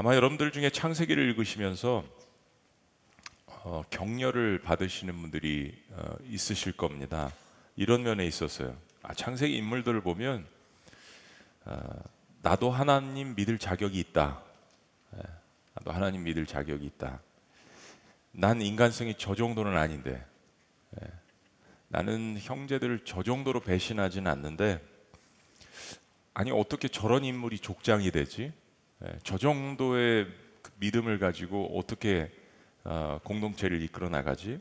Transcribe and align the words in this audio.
아마 0.00 0.14
여러분들 0.16 0.50
중에 0.50 0.70
창세기를 0.70 1.28
읽으시면서 1.28 2.02
어, 3.46 3.82
격려를 3.90 4.58
받으시는 4.62 5.14
분들이 5.20 5.76
어, 5.90 6.16
있으실 6.24 6.72
겁니다. 6.72 7.30
이런 7.76 8.02
면에 8.02 8.24
있었어요. 8.24 8.74
아, 9.02 9.12
창세기 9.12 9.54
인물들을 9.54 10.00
보면 10.00 10.46
어, 11.66 11.78
나도 12.40 12.70
하나님 12.70 13.34
믿을 13.34 13.58
자격이 13.58 13.98
있다. 13.98 14.40
예, 15.16 15.22
나도 15.74 15.92
하나님 15.92 16.24
믿을 16.24 16.46
자격이 16.46 16.86
있다. 16.86 17.20
난 18.32 18.62
인간성이 18.62 19.16
저 19.18 19.34
정도는 19.34 19.76
아닌데 19.76 20.24
예, 20.98 21.06
나는 21.88 22.38
형제들을 22.40 23.00
저 23.04 23.22
정도로 23.22 23.60
배신하지는 23.60 24.30
않는데 24.32 24.80
아니 26.32 26.50
어떻게 26.52 26.88
저런 26.88 27.22
인물이 27.22 27.58
족장이 27.58 28.10
되지? 28.10 28.54
예, 29.04 29.18
저 29.22 29.38
정도의 29.38 30.26
그 30.62 30.70
믿음을 30.78 31.18
가지고 31.18 31.78
어떻게 31.78 32.30
어, 32.84 33.20
공동체를 33.24 33.82
이끌어 33.82 34.08
나가지? 34.08 34.60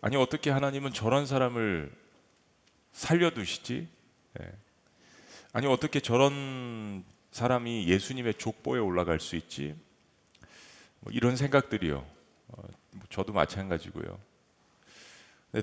아니 0.00 0.16
어떻게 0.16 0.50
하나님은 0.50 0.92
저런 0.92 1.26
사람을 1.26 1.92
살려두시지? 2.92 3.88
예. 4.40 4.52
아니 5.52 5.66
어떻게 5.66 6.00
저런 6.00 7.04
사람이 7.30 7.86
예수님의 7.88 8.34
족보에 8.34 8.78
올라갈 8.78 9.20
수 9.20 9.36
있지? 9.36 9.74
뭐 11.00 11.12
이런 11.12 11.36
생각들이요. 11.36 11.98
어, 12.48 12.62
뭐 12.92 13.06
저도 13.10 13.32
마찬가지고요. 13.32 14.18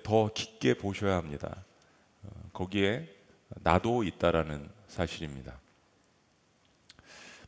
더 0.04 0.32
깊게 0.34 0.76
보셔야 0.76 1.16
합니다. 1.18 1.66
어, 2.24 2.30
거기에 2.54 3.08
나도 3.64 4.04
있다라는 4.04 4.70
사실입니다. 4.88 5.59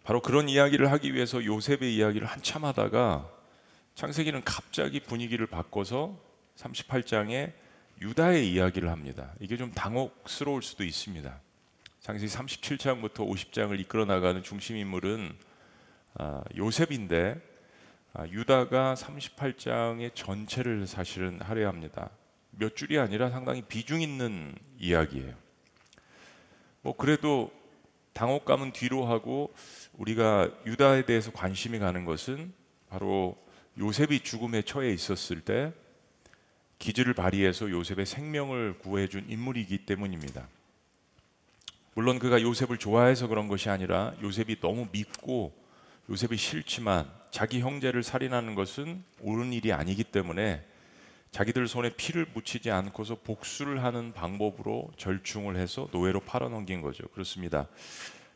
바로 0.04 0.22
그런 0.22 0.50
이야기를 0.50 0.91
하기 0.91 1.14
위해서 1.14 1.44
요셉의 1.44 1.96
이야기를 1.96 2.28
한참 2.28 2.66
하다가 2.66 3.30
창세기는 3.96 4.44
갑자기 4.44 5.00
분위기를 5.00 5.46
바꿔서 5.46 6.18
38장에 6.55 7.54
유다의 8.02 8.52
이야기를 8.52 8.90
합니다. 8.90 9.32
이게 9.40 9.57
좀 9.57 9.72
당혹스러울 9.72 10.63
수도 10.63 10.84
있습니다. 10.84 11.40
창세기 11.99 12.34
37장부터 12.34 13.18
50장을 13.18 13.79
이끌어 13.79 14.05
나가는 14.05 14.41
중심 14.41 14.76
인물은 14.77 15.38
아, 16.16 16.44
요셉인데 16.57 17.40
아, 18.13 18.27
유다가 18.27 18.96
38장의 18.96 20.16
전체를 20.16 20.88
사실은 20.88 21.40
할애합니다. 21.41 22.10
몇 22.49 22.76
줄이 22.76 22.98
아니라 22.98 23.29
상당히 23.29 23.62
비중 23.62 24.02
있는 24.02 24.55
이야기예요. 24.79 25.35
뭐 26.82 26.96
그래도 26.96 27.52
당혹감은 28.13 28.74
뒤로 28.74 29.05
하고 29.05 29.54
우리가 30.02 30.49
유다에 30.66 31.05
대해서 31.05 31.32
관심이 31.32 31.77
가는 31.77 32.05
것은 32.05 32.52
바로 32.90 33.38
요셉이 33.77 34.21
죽음에 34.21 34.63
처해 34.63 34.91
있었을 34.91 35.41
때 35.41 35.71
기지를 36.80 37.13
발휘해서 37.13 37.70
요셉의 37.70 38.07
생명을 38.07 38.79
구해준 38.79 39.27
인물이기 39.29 39.85
때문입니다. 39.85 40.48
물론 41.94 42.18
그가 42.18 42.41
요셉을 42.41 42.77
좋아해서 42.77 43.27
그런 43.27 43.48
것이 43.48 43.70
아니라 43.70 44.16
요셉이 44.24 44.60
너무 44.60 44.88
믿고 44.91 45.54
요셉이 46.10 46.35
싫지만 46.35 47.07
자기 47.29 47.60
형제를 47.60 48.02
살인하는 48.02 48.55
것은 48.55 49.04
옳은 49.22 49.54
일이 49.54 49.72
아니기 49.72 50.04
때문에 50.04 50.66
자기들 51.29 51.68
손에 51.68 51.91
피를 51.96 52.26
묻히지 52.34 52.72
않고서 52.72 53.20
복수를 53.24 53.84
하는 53.84 54.13
방법으로 54.13 54.91
절충을 54.98 55.57
해서 55.57 55.88
노예로 55.91 56.22
팔아넘긴 56.22 56.82
거죠. 56.82 57.07
그렇습니다. 57.10 57.68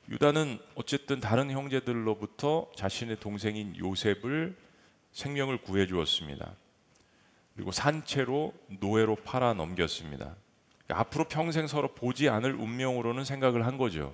유다는 0.10 0.60
어쨌든 0.76 1.20
다른 1.20 1.50
형제들로부터 1.50 2.70
자신의 2.76 3.20
동생인 3.20 3.76
요셉을 3.78 4.56
생명을 5.12 5.62
구해 5.62 5.88
주었습니다. 5.88 6.54
그리고 7.56 7.72
산채로 7.72 8.54
노예로 8.82 9.16
팔아 9.18 9.54
넘겼습니다. 9.54 10.36
그러니까 10.86 11.00
앞으로 11.00 11.24
평생 11.26 11.68
서로 11.68 11.94
보지 11.96 12.30
않을 12.30 12.54
운명으로는 12.54 13.24
생각을 13.24 13.66
한 13.66 13.78
거죠. 13.78 14.14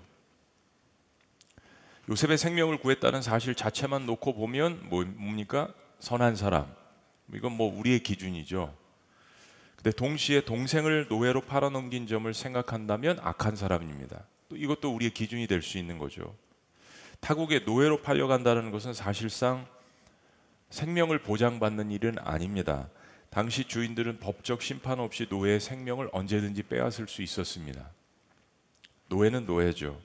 요셉의 2.09 2.37
생명을 2.37 2.77
구했다는 2.77 3.21
사실 3.21 3.55
자체만 3.55 4.05
놓고 4.05 4.33
보면 4.33 4.89
뭐, 4.89 5.03
뭡니까? 5.03 5.73
선한 5.99 6.35
사람. 6.35 6.73
이건 7.33 7.53
뭐 7.53 7.77
우리의 7.77 7.99
기준이죠. 7.99 8.75
근데 9.75 9.91
동시에 9.91 10.41
동생을 10.41 11.07
노예로 11.09 11.41
팔아넘긴 11.41 12.07
점을 12.07 12.31
생각한다면 12.33 13.19
악한 13.21 13.55
사람입니다. 13.55 14.23
또 14.51 14.57
이것도 14.57 14.93
우리의 14.93 15.11
기준이 15.11 15.47
될 15.47 15.61
수 15.61 15.77
있는 15.77 15.97
거죠. 15.97 16.35
타국에 17.21 17.59
노예로 17.59 18.01
팔려간다는 18.01 18.71
것은 18.71 18.93
사실상 18.93 19.65
생명을 20.69 21.19
보장받는 21.19 21.89
일은 21.91 22.17
아닙니다. 22.19 22.89
당시 23.29 23.63
주인들은 23.63 24.19
법적 24.19 24.61
심판 24.61 24.99
없이 24.99 25.27
노예의 25.29 25.61
생명을 25.61 26.09
언제든지 26.11 26.63
빼앗을 26.63 27.07
수 27.07 27.21
있었습니다. 27.21 27.89
노예는 29.07 29.45
노예죠. 29.45 29.97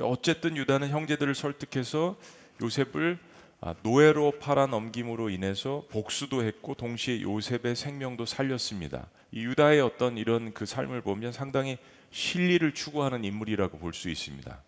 어쨌든 0.00 0.56
유다는 0.56 0.88
형제들을 0.88 1.34
설득해서 1.34 2.16
요셉을 2.62 3.18
아, 3.60 3.74
노예로 3.82 4.38
팔아 4.40 4.66
넘김으로 4.66 5.28
인해서 5.30 5.84
복수도 5.90 6.42
했고 6.42 6.74
동시에 6.74 7.20
요셉의 7.20 7.76
생명도 7.76 8.24
살렸습니다. 8.24 9.08
이 9.30 9.44
유다의 9.44 9.82
어떤 9.82 10.16
이런 10.16 10.52
그 10.52 10.64
삶을 10.66 11.02
보면 11.02 11.32
상당히 11.32 11.78
실리를 12.12 12.72
추구하는 12.74 13.24
인물이라고 13.24 13.78
볼 13.78 13.92
수 13.92 14.08
있습니다. 14.08 14.62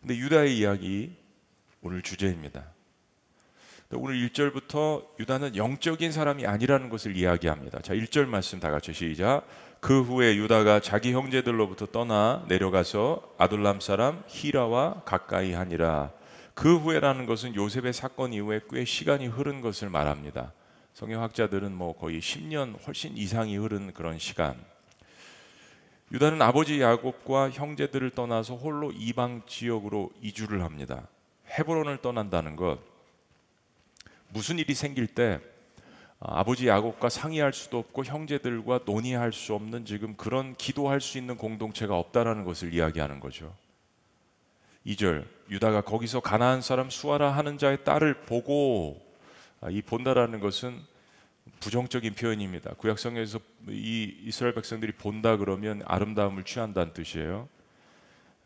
근데 0.00 0.16
유다의 0.16 0.56
이야기 0.56 1.16
오늘 1.82 2.02
주제입니다. 2.02 2.64
오늘 3.92 4.16
1절부터 4.28 5.18
유다는 5.18 5.56
영적인 5.56 6.12
사람이 6.12 6.46
아니라는 6.46 6.88
것을 6.88 7.16
이야기합니다. 7.16 7.80
자, 7.80 7.94
1절 7.94 8.26
말씀 8.26 8.60
다 8.60 8.70
같이 8.70 8.92
시작. 8.92 9.46
그 9.80 10.02
후에 10.02 10.36
유다가 10.36 10.80
자기 10.80 11.12
형제들로부터 11.12 11.86
떠나 11.86 12.44
내려가서 12.48 13.34
아둘람 13.38 13.80
사람 13.80 14.22
히라와 14.26 15.02
가까이 15.04 15.52
하니라. 15.52 16.12
그 16.54 16.76
후에라는 16.76 17.26
것은 17.26 17.54
요셉의 17.54 17.92
사건 17.92 18.32
이후에 18.32 18.60
꽤 18.70 18.84
시간이 18.84 19.26
흐른 19.28 19.60
것을 19.62 19.88
말합니다. 19.88 20.52
성경학자들은 20.92 21.72
뭐 21.72 21.96
거의 21.96 22.20
10년 22.20 22.76
훨씬 22.86 23.16
이상이 23.16 23.56
흐른 23.56 23.94
그런 23.94 24.18
시간. 24.18 24.56
유다는 26.10 26.40
아버지 26.40 26.80
야곱과 26.80 27.50
형제들을 27.50 28.10
떠나서 28.10 28.56
홀로 28.56 28.90
이방 28.92 29.42
지역으로 29.46 30.10
이주를 30.22 30.62
합니다. 30.62 31.06
헤브론을 31.58 31.98
떠난다는 31.98 32.56
것. 32.56 32.78
무슨 34.30 34.58
일이 34.58 34.74
생길 34.74 35.06
때 35.06 35.38
아, 36.20 36.40
아버지 36.40 36.66
야곱과 36.66 37.10
상의할 37.10 37.52
수도 37.52 37.78
없고 37.78 38.04
형제들과 38.04 38.80
논의할 38.86 39.32
수 39.32 39.54
없는 39.54 39.84
지금 39.84 40.16
그런 40.16 40.54
기도할 40.56 41.00
수 41.00 41.18
있는 41.18 41.36
공동체가 41.36 41.96
없다라는 41.96 42.44
것을 42.44 42.72
이야기하는 42.72 43.20
거죠. 43.20 43.54
2절 44.86 45.26
유다가 45.50 45.82
거기서 45.82 46.20
가나안 46.20 46.62
사람 46.62 46.88
수아라 46.88 47.30
하는 47.30 47.58
자의 47.58 47.84
딸을 47.84 48.22
보고 48.22 49.00
아, 49.60 49.68
이 49.70 49.82
본다라는 49.82 50.40
것은 50.40 50.80
부정적인 51.60 52.14
표현입니다. 52.14 52.74
구약 52.74 52.98
성경에서 52.98 53.40
이 53.68 54.14
이스라엘 54.24 54.54
백성들이 54.54 54.92
본다 54.92 55.36
그러면 55.36 55.82
아름다움을 55.84 56.44
취한다는 56.44 56.92
뜻이에요. 56.92 57.48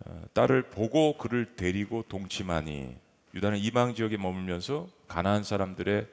어, 0.04 0.22
딸을 0.32 0.70
보고 0.70 1.16
그를 1.16 1.54
데리고 1.56 2.04
동침하니 2.08 2.96
유다는 3.34 3.58
이방 3.58 3.94
지역에 3.94 4.16
머물면서 4.16 4.88
가나안 5.08 5.44
사람들의 5.44 6.06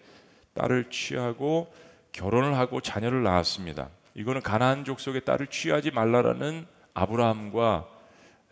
딸을 0.54 0.90
취하고 0.90 1.72
결혼을 2.12 2.58
하고 2.58 2.82
자녀를 2.82 3.24
낳았습니다. 3.24 3.90
이거는 4.16 4.42
가나안 4.42 4.84
족속의 4.84 5.26
딸을 5.26 5.48
취하지 5.48 5.92
말라라는 5.92 6.66
아브라함과 6.94 7.88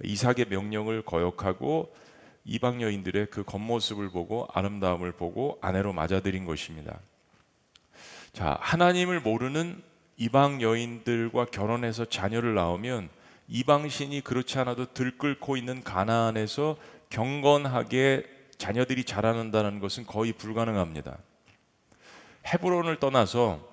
이삭의 0.03 0.45
명령을 0.49 1.01
거역하고 1.03 1.93
이방 2.45 2.81
여인들의 2.81 3.27
그 3.27 3.43
겉모습을 3.43 4.09
보고 4.09 4.47
아름다움을 4.53 5.11
보고 5.11 5.57
아내로 5.61 5.91
맞아들인 5.91 6.45
것입니다. 6.45 6.99
자, 8.33 8.57
하나님을 8.61 9.19
모르는 9.21 9.81
이방 10.17 10.61
여인들과 10.61 11.45
결혼해서 11.45 12.05
자녀를 12.05 12.55
낳으면 12.55 13.09
이방 13.47 13.87
신이 13.87 14.21
그렇지 14.21 14.59
않아도 14.59 14.93
들끓고 14.93 15.57
있는 15.57 15.83
가나안에서 15.83 16.77
경건하게 17.09 18.25
자녀들이 18.57 19.03
자라는다는 19.03 19.79
것은 19.79 20.05
거의 20.05 20.33
불가능합니다. 20.33 21.17
헤브론을 22.45 22.99
떠나서 22.99 23.65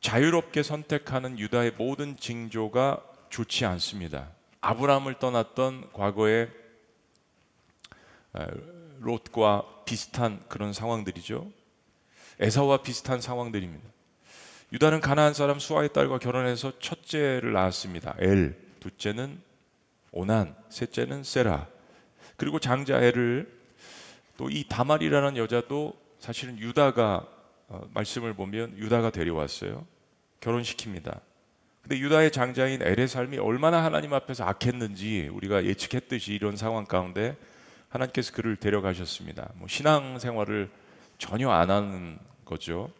자유롭게 0.00 0.62
선택하는 0.62 1.38
유다의 1.38 1.72
모든 1.76 2.16
징조가 2.16 3.02
좋지 3.30 3.64
않습니다. 3.64 4.30
아브라함을 4.60 5.18
떠났던 5.18 5.90
과거의 5.92 6.50
롯과 9.00 9.64
비슷한 9.84 10.42
그런 10.48 10.72
상황들이죠. 10.72 11.57
에사와 12.40 12.82
비슷한 12.82 13.20
상황들입니다. 13.20 13.84
유다는 14.72 15.00
가나안 15.00 15.34
사람 15.34 15.58
수아의 15.58 15.92
딸과 15.92 16.18
결혼해서 16.18 16.78
첫째를 16.78 17.52
낳았습니다. 17.52 18.14
엘, 18.18 18.56
둘째는 18.80 19.40
오난, 20.12 20.54
셋째는 20.68 21.24
세라. 21.24 21.66
그리고 22.36 22.58
장자 22.58 23.00
엘을 23.00 23.58
또 24.36 24.48
이 24.48 24.64
다말이라는 24.68 25.36
여자도 25.36 25.94
사실은 26.20 26.58
유다가 26.58 27.26
어, 27.68 27.86
말씀을 27.92 28.34
보면 28.34 28.78
유다가 28.78 29.10
데려왔어요. 29.10 29.84
결혼시킵니다. 30.40 31.20
근데 31.82 31.98
유다의 31.98 32.30
장자인 32.30 32.80
엘의 32.82 33.08
삶이 33.08 33.38
얼마나 33.38 33.82
하나님 33.82 34.14
앞에서 34.14 34.44
악했는지 34.44 35.28
우리가 35.32 35.64
예측했듯이 35.64 36.34
이런 36.34 36.56
상황 36.56 36.84
가운데 36.84 37.36
하나님께서 37.88 38.32
그를 38.32 38.56
데려가셨습니다. 38.56 39.50
뭐 39.54 39.66
신앙 39.68 40.18
생활을 40.18 40.70
전혀 41.18 41.50
안 41.50 41.70
하는 41.70 42.18
거죠. 42.44 42.90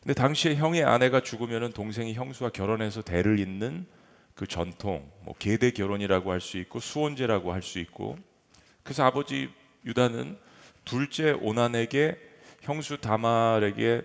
근데 0.00 0.14
당시에 0.14 0.54
형의 0.54 0.84
아내가 0.84 1.20
죽으면 1.20 1.72
동생이 1.72 2.14
형수와 2.14 2.50
결혼해서 2.50 3.02
대를 3.02 3.38
잇는 3.38 3.86
그 4.34 4.46
전통, 4.46 5.10
뭐 5.24 5.34
계대 5.38 5.72
결혼이라고 5.72 6.30
할 6.30 6.40
수 6.40 6.58
있고 6.58 6.80
수혼제라고 6.80 7.52
할 7.52 7.60
수 7.60 7.78
있고 7.80 8.16
그래서 8.84 9.04
아버지 9.04 9.50
유다는 9.84 10.38
둘째 10.84 11.32
오난에게 11.32 12.16
형수 12.60 12.98
다말에게 12.98 14.02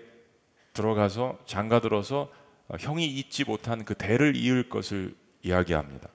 들어가서 0.73 1.39
장가 1.45 1.79
들어서 1.79 2.31
형이 2.79 3.05
잊지 3.05 3.43
못한 3.43 3.85
그 3.85 3.93
대를 3.93 4.35
이을 4.35 4.69
것을 4.69 5.15
이야기합니다. 5.43 6.09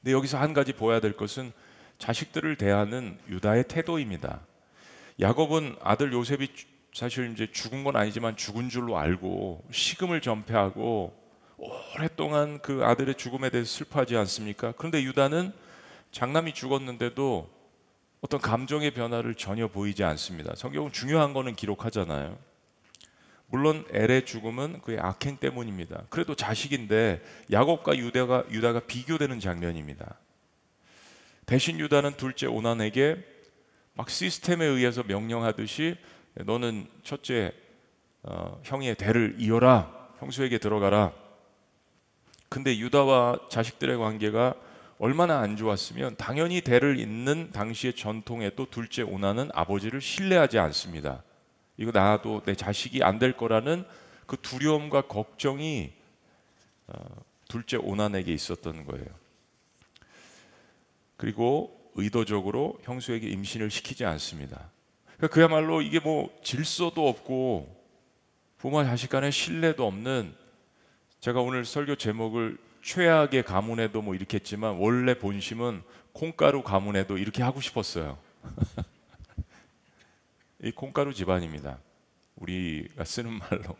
근데 0.00 0.12
여기서 0.12 0.38
한 0.38 0.54
가지 0.54 0.72
보아야 0.72 1.00
될 1.00 1.16
것은 1.16 1.52
자식들을 1.98 2.56
대하는 2.56 3.18
유다의 3.28 3.64
태도입니다. 3.68 4.40
야곱은 5.20 5.76
아들 5.82 6.12
요셉이 6.12 6.48
사실 6.94 7.30
이제 7.32 7.46
죽은 7.52 7.84
건 7.84 7.94
아니지만 7.96 8.36
죽은 8.36 8.70
줄로 8.70 8.96
알고 8.96 9.62
식음을 9.70 10.22
전폐하고 10.22 11.14
오랫동안 11.58 12.58
그 12.62 12.84
아들의 12.84 13.16
죽음에 13.16 13.50
대해서 13.50 13.70
슬퍼하지 13.70 14.16
않습니까? 14.16 14.72
그런데 14.78 15.02
유다는 15.02 15.52
장남이 16.10 16.54
죽었는데도 16.54 17.50
어떤 18.22 18.40
감정의 18.40 18.92
변화를 18.92 19.34
전혀 19.34 19.68
보이지 19.68 20.04
않습니다. 20.04 20.54
성경은 20.56 20.90
중요한 20.92 21.34
거는 21.34 21.54
기록하잖아요. 21.54 22.38
물론 23.46 23.84
엘의 23.90 24.24
죽음은 24.24 24.80
그의 24.80 25.00
악행 25.00 25.36
때문입니다. 25.36 26.04
그래도 26.08 26.34
자식인데 26.34 27.22
야곱과 27.52 27.96
유다가 27.96 28.44
유다가 28.50 28.80
비교되는 28.80 29.38
장면입니다. 29.38 30.16
대신 31.46 31.78
유다는 31.78 32.16
둘째 32.16 32.46
오난에게 32.46 33.29
막 34.00 34.08
시스템에 34.08 34.64
의해서 34.64 35.02
명령하듯이 35.02 35.94
너는 36.32 36.86
첫째 37.02 37.52
어, 38.22 38.58
형의 38.64 38.94
대를 38.94 39.36
이어라 39.38 39.94
형수에게 40.20 40.56
들어가라. 40.56 41.12
근데 42.48 42.78
유다와 42.78 43.48
자식들의 43.50 43.98
관계가 43.98 44.54
얼마나 44.98 45.40
안 45.40 45.54
좋았으면 45.58 46.16
당연히 46.16 46.62
대를 46.62 46.98
잇는 46.98 47.50
당시의 47.52 47.92
전통에도 47.92 48.70
둘째 48.70 49.02
오나는 49.02 49.50
아버지를 49.52 50.00
신뢰하지 50.00 50.58
않습니다. 50.58 51.22
이거 51.76 51.90
나도 51.90 52.40
내 52.46 52.54
자식이 52.54 53.04
안 53.04 53.18
될 53.18 53.36
거라는 53.36 53.84
그 54.24 54.38
두려움과 54.38 55.02
걱정이 55.02 55.92
어, 56.86 56.94
둘째 57.48 57.76
오난에게 57.76 58.32
있었던 58.32 58.86
거예요. 58.86 59.04
그리고 61.18 61.79
의도적으로 62.02 62.78
형수에게 62.82 63.28
임신을 63.28 63.70
시키지 63.70 64.04
않습니다. 64.04 64.70
그러니까 65.16 65.28
그야말로 65.28 65.82
이게 65.82 66.00
뭐 66.00 66.30
질서도 66.42 67.08
없고 67.08 67.80
부모 68.58 68.82
자식 68.84 69.10
간의 69.10 69.32
신뢰도 69.32 69.86
없는 69.86 70.34
제가 71.20 71.40
오늘 71.40 71.64
설교 71.64 71.96
제목을 71.96 72.58
최악의 72.82 73.44
가문에도 73.44 74.02
뭐 74.02 74.14
이렇게 74.14 74.38
했지만 74.38 74.76
원래 74.76 75.14
본심은 75.14 75.82
콩가루 76.12 76.62
가문에도 76.62 77.18
이렇게 77.18 77.42
하고 77.42 77.60
싶었어요. 77.60 78.18
이 80.62 80.70
콩가루 80.70 81.14
집안입니다. 81.14 81.78
우리가 82.36 83.04
쓰는 83.04 83.32
말로 83.32 83.76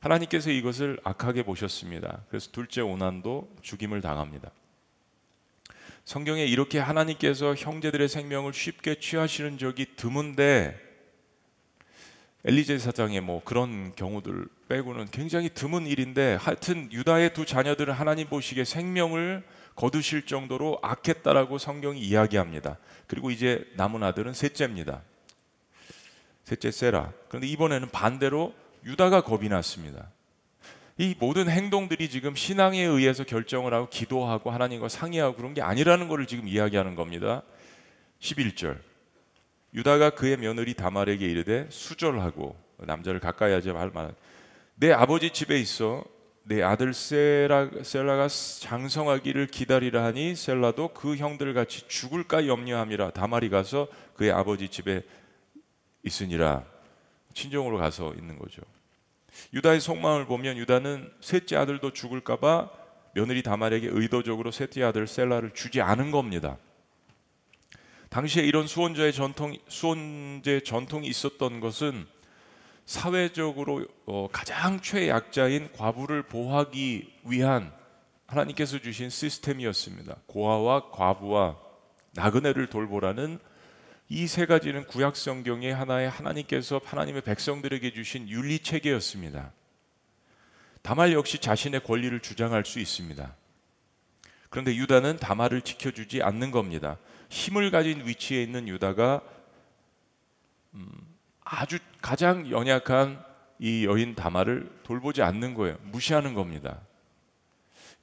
하나님께서 0.00 0.50
이것을 0.50 1.00
악하게 1.02 1.44
보셨습니다. 1.44 2.24
그래서 2.28 2.50
둘째 2.50 2.82
오난도 2.82 3.56
죽임을 3.62 4.02
당합니다. 4.02 4.50
성경에 6.04 6.44
이렇게 6.44 6.78
하나님께서 6.78 7.54
형제들의 7.54 8.08
생명을 8.08 8.52
쉽게 8.52 9.00
취하시는 9.00 9.56
적이 9.56 9.86
드문데 9.96 10.78
엘리제 12.44 12.78
사장의 12.78 13.22
뭐 13.22 13.42
그런 13.42 13.94
경우들 13.94 14.46
빼고는 14.68 15.08
굉장히 15.10 15.48
드문 15.48 15.86
일인데 15.86 16.36
하여튼 16.38 16.92
유다의 16.92 17.32
두 17.32 17.46
자녀들은 17.46 17.94
하나님 17.94 18.28
보시기에 18.28 18.64
생명을 18.64 19.42
거두실 19.76 20.26
정도로 20.26 20.78
악했다라고 20.82 21.56
성경이 21.56 22.00
이야기합니다. 22.00 22.76
그리고 23.06 23.30
이제 23.30 23.66
남은 23.76 24.02
아들은 24.02 24.34
셋째입니다. 24.34 25.02
셋째 26.44 26.70
세라. 26.70 27.12
그런데 27.28 27.46
이번에는 27.48 27.88
반대로 27.90 28.54
유다가 28.84 29.22
겁이 29.22 29.48
났습니다. 29.48 30.10
이 30.96 31.14
모든 31.18 31.48
행동들이 31.48 32.08
지금 32.08 32.36
신앙에 32.36 32.80
의해서 32.82 33.24
결정을 33.24 33.74
하고 33.74 33.88
기도하고 33.88 34.50
하나님과 34.50 34.88
상의하고 34.88 35.34
그런 35.36 35.54
게 35.54 35.60
아니라는 35.60 36.08
것을 36.08 36.26
지금 36.26 36.46
이야기하는 36.46 36.94
겁니다. 36.94 37.42
11절. 38.20 38.78
유다가 39.74 40.10
그의 40.10 40.36
며느리 40.36 40.74
다말에게 40.74 41.26
이르되 41.26 41.66
수절하고 41.68 42.56
남자를 42.78 43.18
가까이 43.18 43.52
하지 43.52 43.72
말만 43.72 44.14
내 44.76 44.92
아버지 44.92 45.30
집에 45.30 45.58
있어 45.58 46.04
내 46.44 46.62
아들 46.62 46.92
셀라, 46.92 47.70
셀라가 47.82 48.28
장성하기를 48.28 49.46
기다리라 49.46 50.04
하니 50.04 50.36
셀라도 50.36 50.88
그 50.88 51.16
형들 51.16 51.54
같이 51.54 51.88
죽을까 51.88 52.46
염려함이라 52.46 53.10
다말이 53.10 53.48
가서 53.48 53.88
그의 54.14 54.30
아버지 54.30 54.68
집에 54.68 55.02
있으니라 56.04 56.64
친정으로 57.32 57.78
가서 57.78 58.12
있는 58.14 58.38
거죠. 58.38 58.62
유다의 59.52 59.80
속마음을 59.80 60.26
보면 60.26 60.56
유다는 60.56 61.10
셋째 61.20 61.56
아들도 61.56 61.92
죽을까봐 61.92 62.70
며느리 63.14 63.42
다말에게 63.42 63.88
의도적으로 63.90 64.50
셋째 64.50 64.82
아들 64.82 65.06
셀라를 65.06 65.52
주지 65.52 65.80
않은 65.80 66.10
겁니다. 66.10 66.58
당시에 68.10 68.44
이런 68.44 68.66
수혼자의 68.66 69.12
전통, 69.12 69.56
수혼제 69.68 70.60
전통이 70.60 71.06
있었던 71.08 71.60
것은 71.60 72.06
사회적으로 72.86 73.86
어, 74.06 74.28
가장 74.30 74.80
최약자인 74.80 75.72
과부를 75.72 76.24
보호하기 76.24 77.12
위한 77.24 77.72
하나님께서 78.26 78.78
주신 78.78 79.10
시스템이었습니다. 79.10 80.16
고아와 80.26 80.90
과부와 80.90 81.56
나그네를 82.14 82.68
돌보라는 82.68 83.38
이 84.10 84.26
세 84.26 84.44
가지는 84.46 84.86
구약 84.86 85.16
성경의 85.16 85.74
하나의 85.74 86.10
하나님께서 86.10 86.80
하나님의 86.84 87.22
백성들에게 87.22 87.92
주신 87.92 88.28
윤리 88.28 88.58
체계였습니다. 88.58 89.52
다말 90.82 91.12
역시 91.14 91.38
자신의 91.38 91.82
권리를 91.84 92.18
주장할 92.20 92.64
수 92.66 92.78
있습니다. 92.78 93.34
그런데 94.50 94.76
유다는 94.76 95.16
다말을 95.16 95.62
지켜주지 95.62 96.22
않는 96.22 96.50
겁니다. 96.50 96.98
힘을 97.30 97.70
가진 97.70 98.06
위치에 98.06 98.42
있는 98.42 98.68
유다가 98.68 99.22
음, 100.74 100.86
아주 101.42 101.78
가장 102.02 102.50
연약한 102.50 103.24
이 103.58 103.86
여인 103.86 104.14
다말을 104.14 104.70
돌보지 104.82 105.22
않는 105.22 105.54
거예요. 105.54 105.78
무시하는 105.84 106.34
겁니다. 106.34 106.80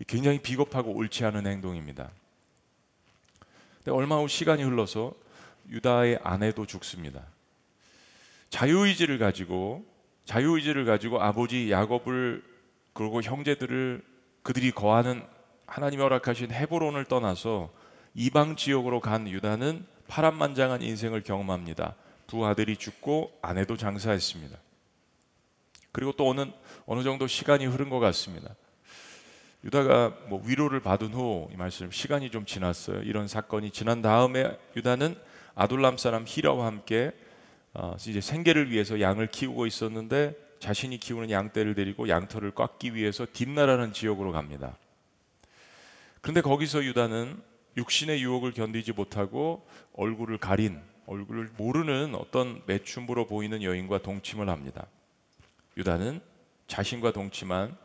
굉장히 0.08 0.40
비겁하고 0.40 0.92
옳지 0.94 1.24
않은 1.26 1.46
행동입니다. 1.46 2.10
근데 3.78 3.92
얼마 3.92 4.18
후 4.18 4.28
시간이 4.28 4.64
흘러서 4.64 5.14
유다의 5.72 6.20
아내도 6.24 6.66
죽습니다. 6.66 7.26
자유의지를 8.50 9.18
가지고 9.18 9.86
자유의지를 10.26 10.86
가지고 10.86 11.22
아버지 11.22 11.72
야곱을 11.72 12.44
그리고 12.94 13.22
형제들을 13.22 14.04
그들이 14.44 14.72
거하는 14.72 15.24
하나님이 15.66 16.02
허락하신 16.02 16.52
헤브론을 16.52 17.06
떠나서 17.06 17.72
이방 18.14 18.58
지역으로 18.58 19.00
간 19.00 19.28
유다는 19.28 19.86
파란만장한 20.08 20.82
인생을 20.82 21.24
경험합니다. 21.24 21.96
두 22.28 22.46
아들이 22.46 22.76
죽고 22.76 23.32
아내도 23.42 23.78
장사했습니다. 23.78 24.58
그리고 25.94 26.12
또 26.14 26.30
어느 26.30 26.46
어느 26.86 27.04
정도 27.04 27.28
시간이 27.28 27.66
흐른 27.66 27.90
것 27.90 28.00
같습니다. 28.00 28.56
유다가 29.64 30.10
뭐 30.28 30.42
위로를 30.46 30.82
받은 30.82 31.14
후 31.14 31.50
이 31.54 31.56
말씀 31.56 31.92
시간이 31.92 32.32
좀 32.32 32.46
지났어요. 32.46 33.02
이런 33.04 33.28
사건이 33.28 33.72
지난 33.72 34.02
다음에 34.02 34.58
유다는 34.76 35.16
아둘람 35.56 35.98
사람 35.98 36.26
히라와 36.28 36.66
함께 36.66 37.12
어, 37.74 37.96
이제 37.98 38.20
생계를 38.20 38.70
위해서 38.70 39.00
양을 39.00 39.28
키우고 39.28 39.66
있었는데 39.66 40.36
자신이 40.60 41.00
키우는 41.00 41.32
양떼를 41.32 41.74
데리고 41.74 42.08
양털을 42.08 42.52
깎기 42.52 42.94
위해서 42.94 43.26
딥나라는 43.32 43.94
지역으로 43.94 44.32
갑니다. 44.32 44.78
그런데 46.22 46.42
거기서 46.42 46.84
유다는 46.84 47.42
육신의 47.78 48.22
유혹을 48.22 48.52
견디지 48.52 48.92
못하고 48.92 49.66
얼굴을 49.94 50.38
가린 50.38 50.80
얼굴을 51.08 51.50
모르는 51.58 52.16
어떤 52.16 52.62
매춘부로 52.68 53.26
보이는 53.26 53.64
여인과 53.64 54.02
동침을 54.02 54.50
합니다. 54.50 54.86
유다는 55.78 56.22
자신과 56.68 57.12
동침한 57.12 57.76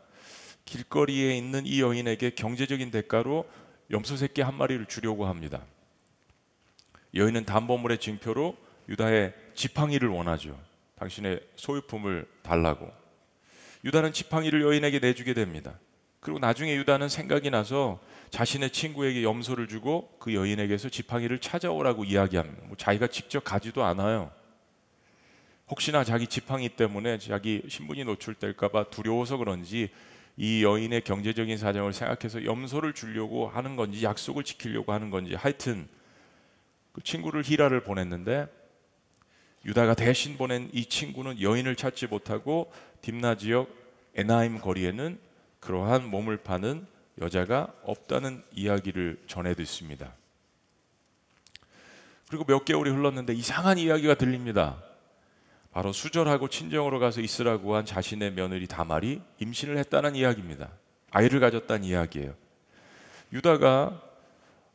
길거리에 0.65 1.35
있는 1.35 1.65
이 1.65 1.81
여인에게 1.81 2.31
경제적인 2.31 2.91
대가로 2.91 3.49
염소 3.89 4.17
새끼 4.17 4.41
한 4.41 4.55
마리를 4.55 4.85
주려고 4.85 5.25
합니다. 5.25 5.63
여인은 7.17 7.45
담보물의 7.45 7.97
징표로 7.99 8.55
유다의 8.89 9.33
지팡이를 9.55 10.09
원하죠. 10.09 10.57
당신의 10.95 11.41
소유품을 11.55 12.27
달라고. 12.41 12.91
유다는 13.83 14.13
지팡이를 14.13 14.61
여인에게 14.61 14.99
내주게 14.99 15.33
됩니다. 15.33 15.79
그리고 16.19 16.39
나중에 16.39 16.75
유다는 16.75 17.09
생각이 17.09 17.49
나서 17.49 17.99
자신의 18.31 18.71
친구에게 18.71 19.23
염소를 19.23 19.67
주고 19.67 20.13
그 20.19 20.33
여인에게서 20.33 20.89
지팡이를 20.89 21.39
찾아오라고 21.39 22.03
이야기합니다. 22.03 22.63
뭐 22.65 22.75
자기가 22.75 23.07
직접 23.07 23.43
가지도 23.43 23.83
않아요. 23.83 24.31
혹시나 25.69 26.03
자기 26.03 26.27
지팡이 26.27 26.69
때문에 26.69 27.17
자기 27.19 27.61
신분이 27.67 28.03
노출될까봐 28.05 28.85
두려워서 28.89 29.37
그런지 29.37 29.89
이 30.37 30.63
여인의 30.63 31.01
경제적인 31.01 31.57
사정을 31.57 31.93
생각해서 31.93 32.45
염소를 32.45 32.93
주려고 32.93 33.47
하는 33.47 33.75
건지 33.75 34.03
약속을 34.03 34.43
지키려고 34.43 34.93
하는 34.93 35.09
건지 35.09 35.33
하여튼 35.33 35.87
그 36.97 37.03
친구를 37.03 37.43
히라를 37.45 37.81
보냈는데 37.81 38.47
유다가 39.65 39.93
대신 39.93 40.35
보낸 40.35 40.67
이 40.73 40.85
친구는 40.85 41.39
여인을 41.39 41.75
찾지 41.75 42.07
못하고 42.07 42.71
딥나 43.01 43.35
지역 43.35 43.69
에나임 44.15 44.57
거리에는 44.57 45.19
그러한 45.59 46.09
몸을 46.09 46.37
파는 46.37 46.87
여자가 47.21 47.71
없다는 47.83 48.43
이야기를 48.51 49.21
전해 49.27 49.53
듣습니다. 49.53 50.11
그리고 52.29 52.45
몇 52.45 52.65
개월이 52.65 52.89
흘렀는데 52.89 53.35
이상한 53.35 53.77
이야기가 53.77 54.15
들립니다. 54.15 54.81
바로 55.71 55.93
수절하고 55.93 56.47
친정으로 56.47 56.97
가서 56.97 57.21
있으라고 57.21 57.75
한 57.75 57.85
자신의 57.85 58.31
며느리 58.31 58.65
다말이 58.65 59.21
임신을 59.37 59.77
했다는 59.77 60.15
이야기입니다. 60.15 60.71
아이를 61.11 61.41
가졌다는 61.41 61.83
이야기예요. 61.83 62.33
유다가 63.33 64.01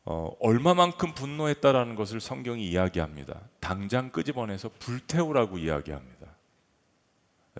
어, 0.05 0.31
얼마만큼 0.39 1.13
분노했다라는 1.13 1.95
것을 1.95 2.19
성경이 2.19 2.67
이야기합니다. 2.67 3.39
당장 3.59 4.09
끄집어내서 4.09 4.71
불태우라고 4.79 5.57
이야기합니다. 5.57 6.27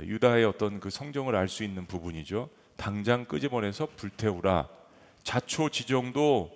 유다의 0.02 0.44
어떤 0.46 0.80
그 0.80 0.90
성정을 0.90 1.36
알 1.36 1.48
수 1.48 1.64
있는 1.64 1.86
부분이죠. 1.86 2.50
당장 2.76 3.26
끄집어내서 3.26 3.88
불태우라. 3.96 4.68
자초지종도 5.24 6.52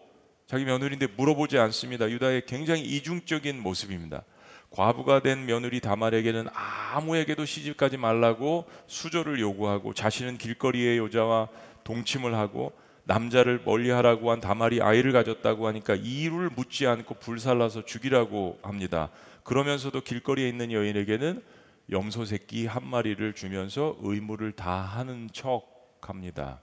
자기 0.48 0.65
며느리인데 0.65 1.08
물어보지 1.15 1.58
않습니다. 1.58 2.10
유다의 2.10 2.46
굉장히 2.48 2.82
이중적인 2.82 3.62
모습입니다. 3.62 4.24
과부가 4.72 5.22
된 5.22 5.46
며느리 5.46 5.79
다말에게는 5.79 6.48
아무에게도 6.53 7.46
시집가지 7.46 7.98
말라고 7.98 8.65
수조를 8.88 9.39
요구하고 9.39 9.94
자신은 9.94 10.38
길거리의 10.38 10.98
여자와 10.98 11.48
동침을 11.86 12.36
하고 12.36 12.74
남자를 13.07 13.61
멀리하라고 13.63 14.31
한 14.31 14.41
다말이 14.41 14.81
아이를 14.81 15.13
가졌다고 15.13 15.65
하니까 15.67 15.95
이유를 15.95 16.49
묻지 16.55 16.85
않고 16.85 17.15
불살라서 17.15 17.85
죽이라고 17.85 18.59
합니다. 18.61 19.09
그러면서도 19.43 20.01
길거리에 20.01 20.47
있는 20.49 20.73
여인에게는 20.73 21.41
염소 21.89 22.25
새끼 22.25 22.65
한 22.65 22.85
마리를 22.85 23.33
주면서 23.33 23.97
의무를 24.01 24.51
다하는 24.51 25.29
척합니다. 25.31 26.59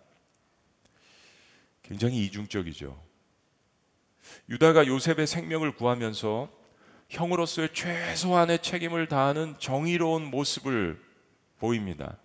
굉장히 1.82 2.22
이중적이죠. 2.26 3.02
유다가 4.50 4.86
요셉의 4.86 5.26
생명을 5.26 5.72
구하면서 5.72 6.50
형으로서의 7.08 7.70
최소한의 7.72 8.60
책임을 8.60 9.08
다하는 9.08 9.54
정의로운 9.58 10.24
모습을 10.24 11.00
보입니다. 11.58 12.18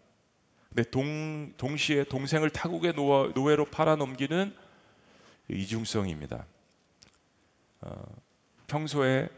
근데 0.70 0.90
동, 0.90 1.54
동시에 1.58 2.04
동생을 2.04 2.52
타국의 2.52 2.94
노예, 2.94 3.56
로 3.56 3.66
팔아넘기는 3.66 4.56
이중성입니다. 5.50 6.46
어, 7.82 8.04
평소에 8.68 9.30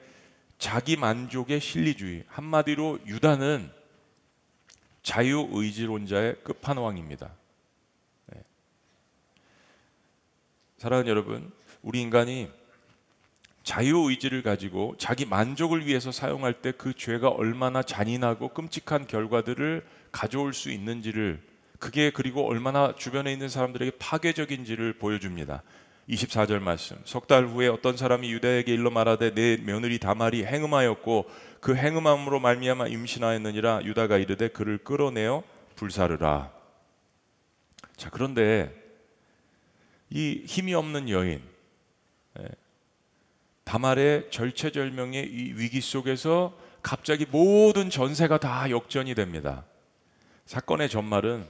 자기 0.58 0.98
만족의 0.98 1.62
실리주의 1.62 2.24
한마디로 2.28 3.00
유다는 3.08 3.72
자유 5.04 5.48
의지론자의 5.52 6.44
끝판왕입니다. 6.44 7.32
네. 8.28 8.44
사랑하는 10.78 11.10
여러분, 11.10 11.52
우리 11.82 12.02
인간이 12.02 12.52
자유 13.64 14.10
의지를 14.10 14.44
가지고 14.44 14.96
자기 14.98 15.26
만족을 15.26 15.86
위해서 15.86 16.12
사용할 16.12 16.62
때 16.62 16.72
그 16.72 16.94
죄가 16.94 17.30
얼마나 17.30 17.82
잔인하고 17.84 18.50
끔찍한 18.50 19.08
결과들을 19.08 19.86
가져올 20.12 20.54
수 20.54 20.70
있는지를 20.72 21.42
그게 21.80 22.12
그리고 22.12 22.48
얼마나 22.48 22.94
주변에 22.96 23.34
있는 23.34 23.50
사람들에게 23.50 23.94
파괴적인지를 23.98 24.94
보여줍니다. 24.94 25.64
24절 26.10 26.60
말씀. 26.60 26.98
석 27.06 27.28
달 27.28 27.46
후에 27.46 27.68
어떤 27.68 27.96
사람이 27.98 28.32
유다에게 28.32 28.74
일러 28.74 28.90
말하되 28.90 29.34
내 29.34 29.58
며느리 29.58 29.98
다말이 29.98 30.46
행음하였고 30.46 31.30
그 31.60 31.76
행음함으로 31.76 32.40
말미암아 32.40 32.88
임신하였느니라 32.88 33.82
유다가 33.84 34.18
이르되 34.18 34.50
그를 34.50 34.78
끌어내어 34.80 35.44
불사르라. 35.76 36.52
자, 37.96 38.10
그런데 38.10 38.74
이 40.10 40.44
힘이 40.46 40.74
없는 40.74 41.10
여인 41.10 41.42
예, 42.40 42.48
다말의 43.64 44.30
절체절명의 44.32 45.24
이 45.24 45.54
위기 45.56 45.82
속에서 45.82 46.58
갑자기 46.82 47.26
모든 47.30 47.90
전세가 47.90 48.40
다 48.40 48.70
역전이 48.70 49.16
됩니다. 49.16 49.64
사건의 50.52 50.90
전말은 50.90 51.48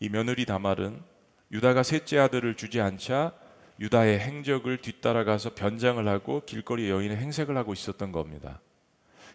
이 0.00 0.10
며느리 0.10 0.44
다말은 0.44 1.02
유다가 1.50 1.82
셋째 1.82 2.18
아들을 2.18 2.56
주지 2.56 2.78
않자 2.78 3.32
유다의 3.80 4.18
행적을 4.18 4.82
뒤따라가서 4.82 5.54
변장을 5.54 6.06
하고 6.06 6.42
길거리 6.44 6.90
여인의 6.90 7.16
행색을 7.16 7.56
하고 7.56 7.72
있었던 7.72 8.12
겁니다. 8.12 8.60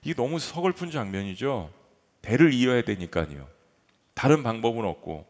이게 0.03 0.13
너무 0.13 0.37
서글픈 0.37 0.91
장면이죠. 0.91 1.71
대를 2.21 2.53
이어야 2.53 2.83
되니까요. 2.83 3.47
다른 4.13 4.43
방법은 4.43 4.85
없고 4.85 5.25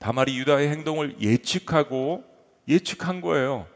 다말이 0.00 0.36
유다의 0.36 0.70
행동을 0.70 1.14
예측하고 1.20 2.24
예측한 2.66 3.20
거예요. 3.20 3.68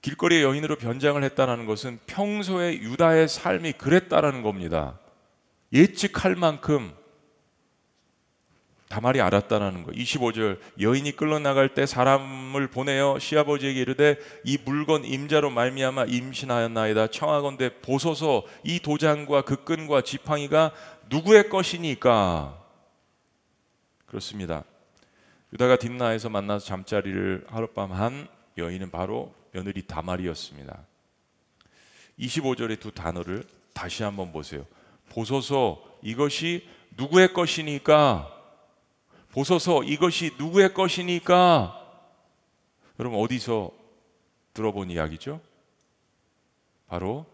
길거리의 0.00 0.44
여인으로 0.44 0.76
변장을 0.76 1.24
했다는 1.24 1.66
것은 1.66 1.98
평소에 2.06 2.74
유다의 2.74 3.26
삶이 3.26 3.72
그랬다라는 3.72 4.42
겁니다. 4.42 5.00
예측할 5.72 6.36
만큼 6.36 7.01
다말이 8.92 9.22
알았다라는 9.22 9.84
거. 9.84 9.92
25절 9.92 10.58
여인이 10.78 11.12
끌려나갈 11.12 11.72
때 11.72 11.86
사람을 11.86 12.66
보내어 12.66 13.18
시아버지에게 13.18 13.80
이르되 13.80 14.18
이 14.44 14.58
물건 14.66 15.06
임자로 15.06 15.48
말미암아 15.48 16.04
임신하였나이다. 16.08 17.06
청하건대 17.06 17.80
보소서 17.80 18.44
이 18.62 18.80
도장과 18.80 19.42
그 19.42 19.64
끈과 19.64 20.02
지팡이가 20.02 20.72
누구의 21.08 21.48
것이니까? 21.48 22.62
그렇습니다. 24.04 24.62
유다가 25.54 25.76
딥나에서 25.76 26.28
만나서 26.28 26.66
잠자리를 26.66 27.46
하룻밤 27.48 27.92
한 27.92 28.28
여인은 28.58 28.90
바로 28.90 29.34
며느리 29.52 29.86
다말이었습니다. 29.86 30.78
25절의 32.18 32.78
두 32.78 32.90
단어를 32.90 33.44
다시 33.72 34.02
한번 34.02 34.32
보세요. 34.32 34.66
보소서 35.08 35.82
이것이 36.02 36.68
누구의 36.98 37.32
것이니까 37.32 38.31
보소서 39.32 39.82
이것이 39.82 40.32
누구의 40.38 40.74
것이니까 40.74 41.78
여러분 43.00 43.18
어디서 43.20 43.72
들어본 44.54 44.90
이야기죠? 44.90 45.40
바로 46.86 47.26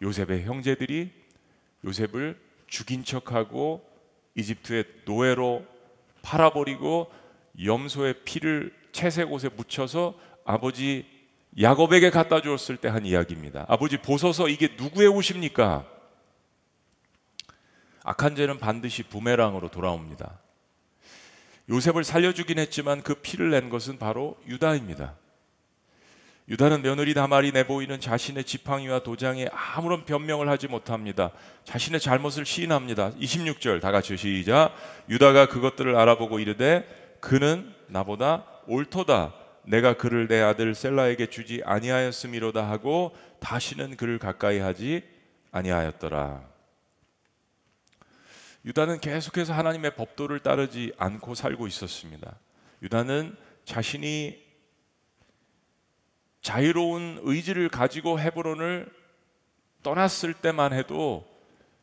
요셉의 0.00 0.44
형제들이 0.44 1.10
요셉을 1.84 2.40
죽인 2.68 3.04
척하고 3.04 3.84
이집트의 4.36 4.84
노예로 5.04 5.66
팔아버리고 6.22 7.10
염소의 7.62 8.22
피를 8.24 8.72
채색 8.92 9.32
옷에 9.32 9.48
묻혀서 9.48 10.14
아버지 10.44 11.04
야곱에게 11.60 12.10
갖다 12.10 12.40
주었을 12.40 12.76
때 12.76 12.88
한 12.88 13.04
이야기입니다. 13.04 13.66
아버지 13.68 13.96
보소서 13.98 14.48
이게 14.48 14.68
누구의 14.78 15.08
옷입니까? 15.08 15.84
악한 18.04 18.36
죄는 18.36 18.58
반드시 18.58 19.02
부메랑으로 19.02 19.70
돌아옵니다. 19.70 20.38
요셉을 21.70 22.04
살려주긴 22.04 22.58
했지만 22.58 23.02
그 23.02 23.14
피를 23.14 23.50
낸 23.50 23.68
것은 23.68 23.98
바로 23.98 24.36
유다입니다. 24.46 25.14
유다는 26.48 26.80
며느리 26.80 27.12
다말이 27.12 27.52
내보이는 27.52 28.00
자신의 28.00 28.44
지팡이와 28.44 29.00
도장에 29.00 29.48
아무런 29.52 30.06
변명을 30.06 30.48
하지 30.48 30.66
못합니다. 30.66 31.30
자신의 31.64 32.00
잘못을 32.00 32.46
시인합니다. 32.46 33.12
26절 33.20 33.82
다 33.82 33.92
같이 33.92 34.16
시작. 34.16 34.74
유다가 35.10 35.46
그것들을 35.48 35.94
알아보고 35.94 36.38
이르되 36.38 36.88
그는 37.20 37.70
나보다 37.88 38.46
옳도다. 38.66 39.34
내가 39.64 39.98
그를 39.98 40.26
내 40.26 40.40
아들 40.40 40.74
셀라에게 40.74 41.26
주지 41.26 41.60
아니하였음이로다 41.66 42.66
하고 42.66 43.14
다시는 43.40 43.98
그를 43.98 44.18
가까이 44.18 44.58
하지 44.58 45.02
아니하였더라. 45.52 46.57
유다는 48.64 49.00
계속해서 49.00 49.52
하나님의 49.52 49.94
법도를 49.94 50.40
따르지 50.40 50.92
않고 50.98 51.34
살고 51.34 51.66
있었습니다. 51.66 52.38
유다는 52.82 53.36
자신이 53.64 54.46
자유로운 56.42 57.20
의지를 57.22 57.68
가지고 57.68 58.18
헤브론을 58.18 58.90
떠났을 59.82 60.34
때만 60.34 60.72
해도 60.72 61.26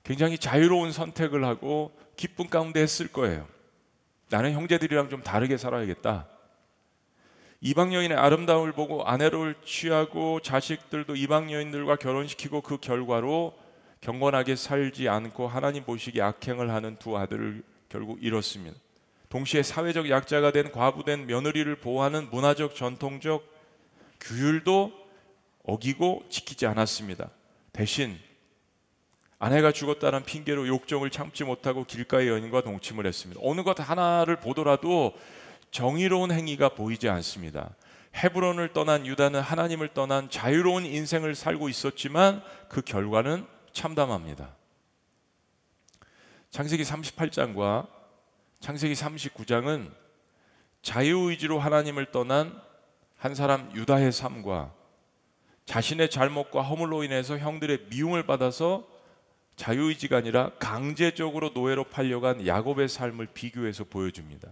굉장히 0.04 0.38
자유로운 0.38 0.92
선택을 0.92 1.44
하고 1.46 1.92
기쁨 2.16 2.48
가운데 2.48 2.82
했을 2.82 3.08
거예요. 3.08 3.48
나는 4.30 4.54
형제들이랑 4.54 5.10
좀 5.10 5.22
다르게 5.22 5.58
살아야겠다. 5.58 6.28
이방 7.62 7.94
여인의 7.94 8.18
아름다움을 8.18 8.74
보고 8.74 9.06
아내를 9.06 9.56
취하고 9.66 10.40
자식들도 10.40 11.16
이방 11.16 11.52
여인들과 11.52 11.96
결혼시키고 11.96 12.62
그 12.62 12.78
결과로 12.78 13.58
경건하게 14.02 14.56
살지 14.56 15.10
않고 15.10 15.48
하나님 15.48 15.84
보시기 15.84 16.22
악행을 16.22 16.70
하는 16.72 16.98
두 16.98 17.18
아들을 17.18 17.64
결국 17.90 18.22
잃었습니다. 18.22 18.78
동시에 19.30 19.64
사회적 19.64 20.10
약자가 20.10 20.52
된 20.52 20.72
과부된 20.72 21.26
며느리를 21.28 21.76
보호하는 21.78 22.30
문화적 22.30 22.76
전통적 22.76 23.46
규율도 24.22 24.94
어기고 25.64 26.24
지키지 26.30 26.68
않았습니다. 26.68 27.30
대신 27.74 28.18
아내가 29.40 29.72
죽었다는 29.72 30.24
핑계로 30.24 30.68
욕정을 30.68 31.10
참지 31.10 31.44
못하고 31.44 31.84
길가의 31.84 32.30
연인과 32.30 32.62
동침을 32.62 33.06
했습니다. 33.06 33.42
어느 33.44 33.64
것 33.64 33.80
하나를 33.80 34.38
보더라도 34.38 35.14
정의로운 35.72 36.32
행위가 36.32 36.70
보이지 36.70 37.10
않습니다. 37.10 37.76
헤브론을 38.16 38.72
떠난 38.72 39.06
유다는 39.06 39.42
하나님을 39.42 39.90
떠난 39.90 40.30
자유로운 40.30 40.86
인생을 40.86 41.36
살고 41.36 41.68
있었지만 41.68 42.42
그 42.70 42.82
결과는 42.82 43.46
참담합니다. 43.76 44.56
창세기 46.50 46.84
38장과 46.84 47.88
창세기 48.62 48.94
39장은 48.94 49.92
자유의지로 50.82 51.60
하나님을 51.60 52.12
떠난 52.12 52.60
한 53.18 53.36
사람 53.36 53.72
유다의 53.76 54.12
삶과 54.12 54.74
자신의 55.66 56.10
잘못과 56.10 56.62
허물로 56.62 57.04
인해서 57.04 57.38
형들의 57.38 57.88
미움을 57.90 58.26
받아서 58.26 58.88
자유의지가 59.58 60.18
아니라 60.18 60.52
강제적으로 60.58 61.50
노예로 61.50 61.86
팔려간 61.86 62.48
야곱의 62.48 62.88
삶을 62.88 63.28
비교해서 63.34 63.84
보여줍니다. 63.84 64.50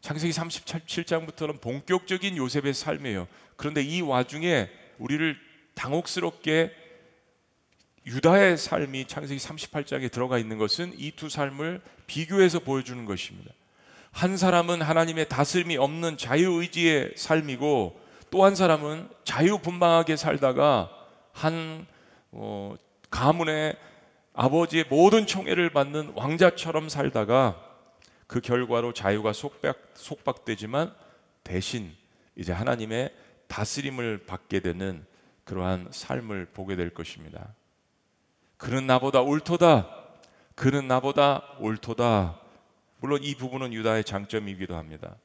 창세기 0.00 0.32
37장부터는 0.32 1.60
본격적인 1.60 2.36
요셉의 2.36 2.74
삶이에요. 2.74 3.28
그런데 3.56 3.82
이 3.82 4.00
와중에 4.02 4.68
우리를 4.98 5.38
당혹스럽게 5.74 6.81
유다의 8.06 8.56
삶이 8.56 9.06
창세기 9.06 9.40
38장에 9.40 10.10
들어가 10.10 10.38
있는 10.38 10.58
것은 10.58 10.92
이 10.98 11.12
두 11.12 11.28
삶을 11.28 11.80
비교해서 12.06 12.58
보여주는 12.58 13.04
것입니다. 13.04 13.52
한 14.10 14.36
사람은 14.36 14.82
하나님의 14.82 15.28
다스림이 15.28 15.76
없는 15.76 16.16
자유의지의 16.18 17.14
삶이고 17.16 18.00
또 18.30 18.44
한 18.44 18.54
사람은 18.54 19.08
자유분방하게 19.24 20.16
살다가 20.16 20.90
한 21.32 21.86
어, 22.30 22.74
가문의 23.10 23.76
아버지의 24.32 24.86
모든 24.88 25.26
총애를 25.26 25.70
받는 25.70 26.12
왕자처럼 26.14 26.88
살다가 26.88 27.62
그 28.26 28.40
결과로 28.40 28.94
자유가 28.94 29.32
속박, 29.34 29.76
속박되지만 29.94 30.94
대신 31.44 31.94
이제 32.36 32.52
하나님의 32.52 33.12
다스림을 33.48 34.24
받게 34.24 34.60
되는 34.60 35.04
그러한 35.44 35.88
삶을 35.90 36.46
보게 36.54 36.76
될 36.76 36.88
것입니다. 36.90 37.54
그는 38.62 38.86
나보다 38.86 39.22
옳도다. 39.22 39.88
그는 40.54 40.86
나보다 40.86 41.42
옳도다. 41.58 42.38
물론 43.00 43.18
이 43.24 43.34
부분은 43.34 43.72
유다의 43.72 44.04
장점이기도 44.04 44.76
합니다. 44.76 45.16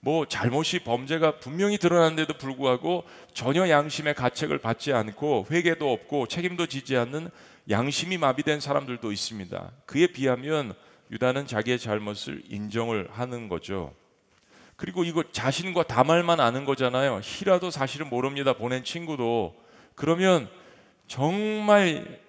뭐 0.00 0.26
잘못이 0.26 0.78
범죄가 0.84 1.38
분명히 1.38 1.76
드러났는데도 1.76 2.38
불구하고 2.38 3.04
전혀 3.34 3.68
양심의 3.68 4.14
가책을 4.14 4.56
받지 4.56 4.94
않고 4.94 5.48
회개도 5.50 5.92
없고 5.92 6.28
책임도 6.28 6.64
지지 6.64 6.96
않는 6.96 7.28
양심이 7.68 8.16
마비된 8.16 8.58
사람들도 8.58 9.12
있습니다. 9.12 9.70
그에 9.84 10.06
비하면 10.06 10.72
유다는 11.10 11.46
자기의 11.46 11.78
잘못을 11.78 12.42
인정을 12.48 13.10
하는 13.10 13.50
거죠. 13.50 13.92
그리고 14.76 15.04
이거 15.04 15.24
자신과 15.30 15.82
다말만 15.82 16.40
아는 16.40 16.64
거잖아요. 16.64 17.20
히라도 17.22 17.70
사실은 17.70 18.08
모릅니다. 18.08 18.54
보낸 18.54 18.82
친구도. 18.82 19.54
그러면 19.94 20.48
정말 21.06 22.26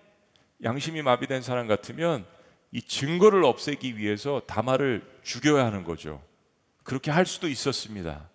양심이 0.64 1.02
마비된 1.02 1.42
사람 1.42 1.68
같으면 1.68 2.26
이 2.72 2.82
증거를 2.82 3.44
없애기 3.44 3.98
위해서 3.98 4.42
다말을 4.48 5.10
죽여야 5.24 5.66
하는 5.66 5.84
거죠. 5.84 6.22
그렇게 6.84 7.12
할 7.12 7.26
수도 7.26 7.48
있었습니다. 7.48 8.30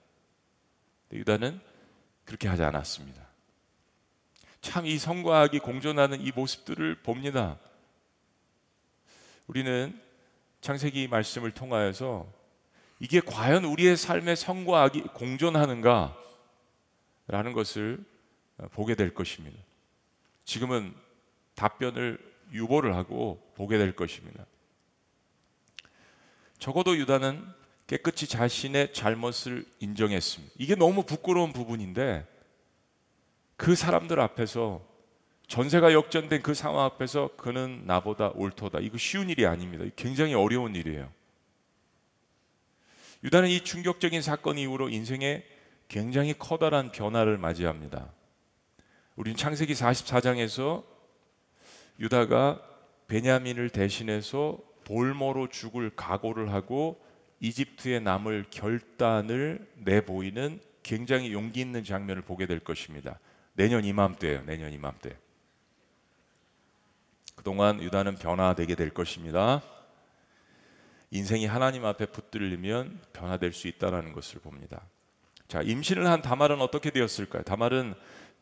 유다는 1.12 1.60
그렇게 2.24 2.48
하지 2.48 2.62
않았습니다. 2.62 3.22
참 4.60 4.87
이 4.87 4.98
성과 4.98 5.42
악이 5.42 5.58
공존하는 5.58 6.22
이 6.22 6.32
모습들을 6.34 7.02
봅니다. 7.02 7.58
우리는 9.46 10.00
창세기 10.62 11.08
말씀을 11.08 11.50
통하여서 11.50 12.26
이게 12.98 13.20
과연 13.20 13.64
우리의 13.66 13.98
삶의 13.98 14.37
성과 14.37 14.82
악이 14.84 15.02
공존하는가? 15.12 16.16
라는 17.26 17.52
것을 17.52 18.02
보게 18.72 18.94
될 18.94 19.12
것입니다. 19.12 19.58
지금은 20.44 20.94
답변을 21.55 22.19
유보를 22.53 22.97
하고 22.97 23.40
보게 23.55 23.79
될 23.79 23.95
것입니다. 23.95 24.47
적어도 26.59 26.97
유다는 26.97 27.45
깨끗이 27.87 28.27
자신의 28.27 28.93
잘못을 28.93 29.67
인정했습니다. 29.81 30.55
이게 30.59 30.75
너무 30.75 31.03
부끄러운 31.03 31.53
부분인데 31.53 32.27
그 33.57 33.75
사람들 33.75 34.21
앞에서 34.21 34.83
전세가 35.47 35.93
역전된 35.93 36.43
그 36.43 36.55
상황 36.55 36.85
앞에서 36.87 37.31
그는 37.37 37.83
나보다 37.87 38.31
옳도다. 38.35 38.81
이거 38.81 38.97
쉬운 38.97 39.29
일이 39.29 39.47
아닙니다. 39.47 39.85
굉장히 39.97 40.35
어려운 40.35 40.75
일이에요. 40.75 41.12
유다는 43.23 43.49
이 43.49 43.61
충격적인 43.61 44.23
사건 44.23 44.59
이후로 44.59 44.88
인생에 44.88 45.45
굉장히 45.88 46.35
커다란 46.38 46.93
변화를 46.93 47.38
맞이합니다. 47.38 48.11
우리는 49.17 49.37
창세기 49.37 49.75
44장에서 49.75 50.85
유다가 51.98 52.61
베냐민을 53.07 53.70
대신해서 53.70 54.59
볼모로 54.85 55.48
죽을 55.48 55.90
각오를 55.94 56.52
하고 56.52 57.02
이집트에 57.40 58.00
남을 58.00 58.46
결단을 58.50 59.66
내보이는 59.76 60.61
굉장히 60.83 61.33
용기 61.33 61.61
있는 61.61 61.85
장면을 61.85 62.22
보게 62.22 62.46
될 62.46 62.61
것입니다. 62.61 63.18
내년 63.54 63.85
이맘때예요. 63.85 64.42
내년 64.44 64.72
이맘때. 64.72 65.16
그동안 67.35 67.83
유다는 67.83 68.16
변화되게 68.16 68.74
될 68.74 68.90
것입니다. 68.90 69.62
인생이 71.11 71.46
하나님 71.46 71.85
앞에 71.85 72.07
붙들리면 72.07 73.00
변화될 73.12 73.52
수 73.52 73.68
있다라는 73.68 74.12
것을 74.12 74.40
봅니다. 74.40 74.83
자, 75.46 75.62
임신을 75.62 76.07
한 76.07 76.22
다말은 76.22 76.61
어떻게 76.61 76.90
되었을까요? 76.90 77.42
다말은 77.42 77.94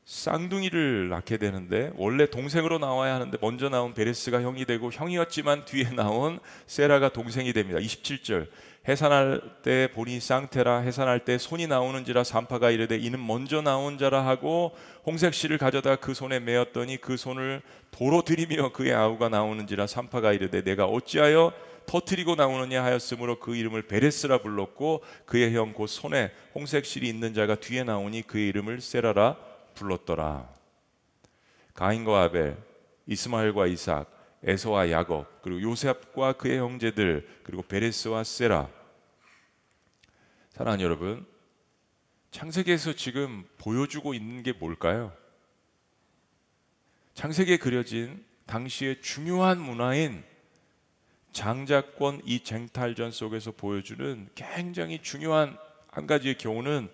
쌍둥이를 0.04 1.08
낳게 1.10 1.36
되는데 1.36 1.92
원래 1.94 2.26
동생으로 2.26 2.78
나와야 2.78 3.14
하는데 3.14 3.38
먼저 3.40 3.68
나온 3.68 3.94
베레스가 3.94 4.42
형이 4.42 4.64
되고 4.64 4.90
형이었지만 4.90 5.64
뒤에 5.64 5.90
나온 5.90 6.40
세라가 6.66 7.10
동생이 7.10 7.52
됩니다. 7.52 7.78
27절 7.78 8.48
해산할 8.88 9.40
때 9.62 9.88
보니 9.94 10.18
쌍테라 10.18 10.80
해산할 10.80 11.24
때 11.24 11.38
손이 11.38 11.68
나오는지라 11.68 12.24
산파가 12.24 12.72
이르되 12.72 12.96
이는 12.96 13.24
먼저 13.24 13.62
나온 13.62 13.96
자라 13.96 14.26
하고 14.26 14.72
홍색 15.06 15.34
실을 15.34 15.56
가져다 15.56 15.94
그 15.96 16.14
손에 16.14 16.40
메었더니 16.40 16.96
그 16.96 17.16
손을 17.16 17.62
도로 17.92 18.22
들이며 18.22 18.72
그의 18.72 18.92
아우가 18.92 19.28
나오는지라 19.28 19.86
산파가 19.86 20.32
이르되 20.32 20.64
내가 20.64 20.86
어찌하여 20.86 21.52
터트리고 21.86 22.34
나오느냐 22.34 22.82
하였으므로 22.82 23.38
그 23.38 23.54
이름을 23.54 23.82
베레스라 23.82 24.38
불렀고 24.38 25.02
그의 25.26 25.54
형 25.54 25.72
곧 25.72 25.86
손에 25.86 26.32
홍색 26.56 26.84
실이 26.84 27.08
있는 27.08 27.34
자가 27.34 27.54
뒤에 27.54 27.84
나오니 27.84 28.22
그의 28.22 28.48
이름을 28.48 28.80
세라라 28.80 29.51
불렀더라. 29.74 30.48
가인과 31.74 32.22
아벨, 32.22 32.56
이스마엘과 33.06 33.66
이삭, 33.66 34.10
에서와 34.44 34.90
야곱, 34.90 35.42
그리고 35.42 35.62
요셉과 35.62 36.34
그의 36.34 36.58
형제들, 36.58 37.28
그리고 37.44 37.62
베레스와 37.62 38.24
세라. 38.24 38.68
사랑하는 40.50 40.84
여러분, 40.84 41.26
창세기에서 42.30 42.94
지금 42.94 43.46
보여주고 43.58 44.14
있는 44.14 44.42
게 44.42 44.52
뭘까요? 44.52 45.12
창세기에 47.14 47.58
그려진 47.58 48.24
당시의 48.46 49.00
중요한 49.02 49.60
문화인 49.60 50.24
장자권 51.32 52.22
이 52.24 52.40
쟁탈전 52.40 53.10
속에서 53.10 53.52
보여주는 53.52 54.28
굉장히 54.34 55.00
중요한 55.00 55.56
한 55.90 56.06
가지의 56.06 56.36
경우는 56.38 56.90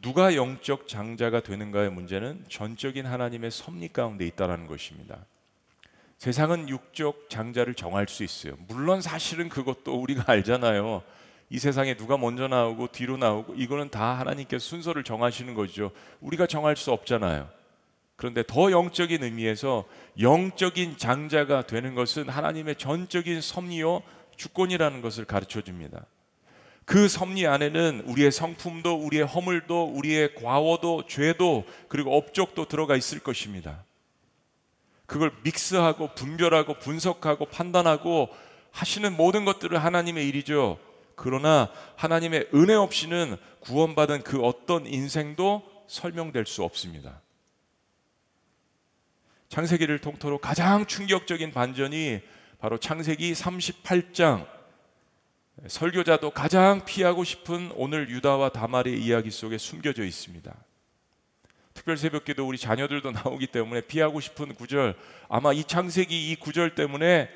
누가 0.00 0.34
영적 0.34 0.88
장자가 0.88 1.40
되는가의 1.40 1.90
문제는 1.90 2.44
전적인 2.48 3.06
하나님의 3.06 3.50
섭리 3.50 3.88
가운데 3.88 4.26
있다라는 4.26 4.66
것입니다. 4.66 5.24
세상은 6.18 6.68
육적 6.68 7.28
장자를 7.28 7.74
정할 7.74 8.08
수 8.08 8.24
있어요. 8.24 8.54
물론 8.68 9.00
사실은 9.00 9.48
그것도 9.48 9.94
우리가 10.00 10.24
알잖아요. 10.32 11.02
이 11.48 11.58
세상에 11.58 11.94
누가 11.94 12.16
먼저 12.16 12.48
나오고 12.48 12.88
뒤로 12.88 13.16
나오고 13.16 13.54
이거는 13.54 13.90
다 13.90 14.18
하나님께서 14.18 14.64
순서를 14.64 15.04
정하시는 15.04 15.54
거죠. 15.54 15.92
우리가 16.20 16.46
정할 16.46 16.76
수 16.76 16.90
없잖아요. 16.90 17.48
그런데 18.16 18.42
더 18.46 18.72
영적인 18.72 19.22
의미에서 19.22 19.84
영적인 20.18 20.96
장자가 20.96 21.66
되는 21.66 21.94
것은 21.94 22.28
하나님의 22.28 22.76
전적인 22.76 23.42
섭리요 23.42 24.02
주권이라는 24.36 25.02
것을 25.02 25.26
가르쳐 25.26 25.60
줍니다. 25.60 26.06
그 26.86 27.08
섭리 27.08 27.48
안에는 27.48 28.04
우리의 28.06 28.30
성품도 28.30 28.94
우리의 28.94 29.26
허물도 29.26 29.92
우리의 29.96 30.36
과오도 30.36 31.06
죄도 31.08 31.64
그리고 31.88 32.16
업적도 32.16 32.66
들어가 32.66 32.94
있을 32.94 33.18
것입니다. 33.18 33.84
그걸 35.04 35.32
믹스하고 35.42 36.14
분별하고 36.14 36.74
분석하고 36.78 37.46
판단하고 37.46 38.28
하시는 38.70 39.16
모든 39.16 39.44
것들을 39.44 39.76
하나님의 39.76 40.28
일이죠. 40.28 40.78
그러나 41.16 41.72
하나님의 41.96 42.50
은혜 42.54 42.74
없이는 42.74 43.36
구원받은 43.60 44.22
그 44.22 44.40
어떤 44.42 44.86
인생도 44.86 45.62
설명될 45.88 46.46
수 46.46 46.62
없습니다. 46.62 47.20
창세기를 49.48 49.98
통틀어 49.98 50.38
가장 50.38 50.86
충격적인 50.86 51.50
반전이 51.50 52.20
바로 52.60 52.78
창세기 52.78 53.32
38장 53.32 54.55
설교자도 55.66 56.30
가장 56.30 56.84
피하고 56.84 57.24
싶은 57.24 57.72
오늘 57.76 58.10
유다와 58.10 58.50
다말의 58.50 59.00
이야기 59.02 59.30
속에 59.30 59.56
숨겨져 59.56 60.04
있습니다. 60.04 60.54
특별 61.72 61.96
새벽기도 61.96 62.46
우리 62.46 62.58
자녀들도 62.58 63.10
나오기 63.12 63.48
때문에 63.48 63.82
피하고 63.82 64.20
싶은 64.20 64.54
구절 64.54 64.96
아마 65.28 65.52
이 65.52 65.64
창세기 65.64 66.30
이 66.30 66.36
구절 66.36 66.74
때문에 66.74 67.30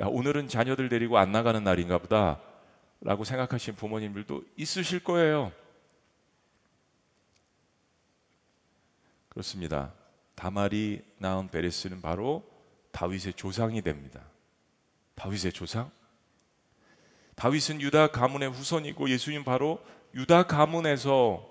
야, 0.00 0.06
오늘은 0.06 0.48
자녀들 0.48 0.88
데리고 0.88 1.18
안 1.18 1.32
나가는 1.32 1.62
날인가 1.62 1.98
보다라고 1.98 3.24
생각하시는 3.24 3.76
부모님들도 3.76 4.42
있으실 4.56 5.00
거예요. 5.02 5.52
그렇습니다. 9.28 9.92
다말이 10.36 11.02
낳은 11.18 11.48
베레스는 11.48 12.00
바로 12.00 12.44
다윗의 12.92 13.34
조상이 13.34 13.82
됩니다. 13.82 14.20
다윗의 15.16 15.52
조상? 15.52 15.90
다윗은 17.36 17.80
유다 17.80 18.08
가문의 18.08 18.50
후손이고 18.50 19.08
예수님 19.10 19.44
바로 19.44 19.78
유다 20.14 20.44
가문에서 20.44 21.44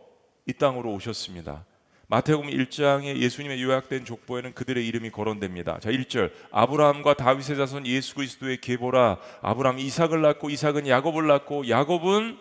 이 0.45 0.53
땅으로 0.53 0.93
오셨습니다. 0.93 1.65
마태복음 2.07 2.49
1장에 2.49 3.17
예수님의 3.17 3.63
요약된 3.63 4.05
족보에는 4.05 4.53
그들의 4.53 4.85
이름이 4.85 5.09
거론됩니다. 5.09 5.79
자, 5.79 5.89
1절. 5.89 6.31
아브라함과 6.51 7.15
다윗의 7.15 7.57
자손 7.57 7.87
예수 7.87 8.15
그리스도의 8.15 8.61
계보라. 8.61 9.17
아브라함 9.41 9.79
이삭을 9.79 10.21
낳고 10.21 10.49
이삭은 10.49 10.87
야곱을 10.87 11.27
낳고 11.27 11.69
야곱은 11.69 12.37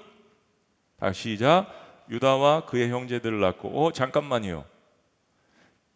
다시 0.98 1.31
시작. 1.37 1.68
유다와 2.11 2.66
그의 2.66 2.90
형제들을 2.90 3.40
낳고 3.40 3.68
어 3.87 3.92
잠깐만요. 3.92 4.64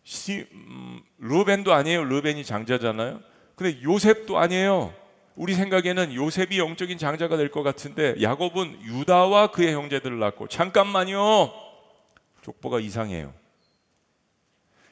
시, 0.05 0.47
음, 0.53 1.03
루벤도 1.19 1.73
아니에요. 1.73 2.05
루벤이 2.05 2.45
장자잖아요. 2.45 3.21
근데 3.57 3.83
요셉도 3.83 4.39
아니에요. 4.39 4.95
우리 5.37 5.55
생각에는 5.55 6.15
요셉이 6.15 6.59
영적인 6.59 6.99
장자가 6.99 7.37
될 7.37 7.51
것 7.51 7.63
같은데 7.63 8.21
야곱은 8.21 8.83
유다와 8.83 9.49
그의 9.49 9.75
형제들을 9.75 10.19
낳고 10.19 10.49
잠깐만요. 10.49 11.53
족보가 12.43 12.81
이상해요. 12.81 13.33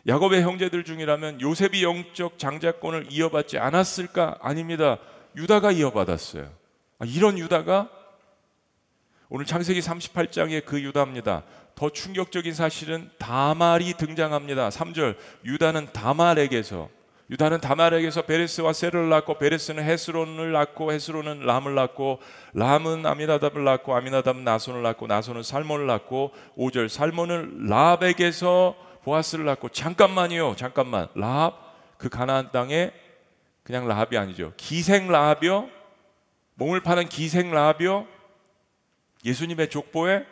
야곱의 0.07 0.43
형제들 0.43 0.85
중이라면 0.85 1.41
요셉이 1.41 1.83
영적 1.83 2.39
장자권을 2.39 3.07
이어받지 3.11 3.59
않았을까? 3.59 4.39
아닙니다. 4.43 4.99
유다가 5.37 5.73
이어받았어요. 5.73 6.53
아, 6.99 7.05
이런 7.07 7.39
유다가 7.39 7.89
오늘 9.31 9.47
창세기 9.47 9.81
38장의 9.81 10.65
그 10.67 10.83
유다입니다. 10.83 11.43
더 11.75 11.91
충격적인 11.91 12.53
사실은 12.55 13.11
다말이 13.19 13.95
등장합니다. 13.95 14.69
3절 14.69 15.17
유다는 15.45 15.93
다말에게서 15.93 16.89
유다는 17.31 17.61
다말에게서 17.61 18.23
베레스와 18.23 18.75
세를 18.75 19.09
낳고 19.09 19.39
베레스는 19.39 19.83
헤스론을 19.83 20.53
낳고 20.53 20.93
헤스론은 20.93 21.41
람을 21.41 21.75
낳고 21.75 22.21
람은 22.53 23.07
아미나답을 23.07 23.65
낳고 23.65 23.95
아미나답은 23.97 24.45
나손을 24.45 24.83
낳고 24.83 25.07
나손은 25.07 25.43
살몬을 25.43 25.87
낳고 25.87 26.33
5절 26.59 26.89
살몬은 26.89 27.67
랍에게서 27.67 28.77
보아스를 29.05 29.45
낳고 29.47 29.71
잠깐만요. 29.71 30.57
잠깐만. 30.57 31.09
라합 31.15 31.55
그 31.97 32.09
가나안 32.09 32.51
땅에 32.53 32.93
그냥 33.63 33.89
라합이 33.89 34.19
아니죠. 34.19 34.53
기생 34.57 35.09
라합이요. 35.09 35.69
몸을 36.57 36.81
파는 36.81 37.09
기생 37.09 37.51
라합이요. 37.51 38.07
예수님의 39.25 39.71
족보에 39.71 40.27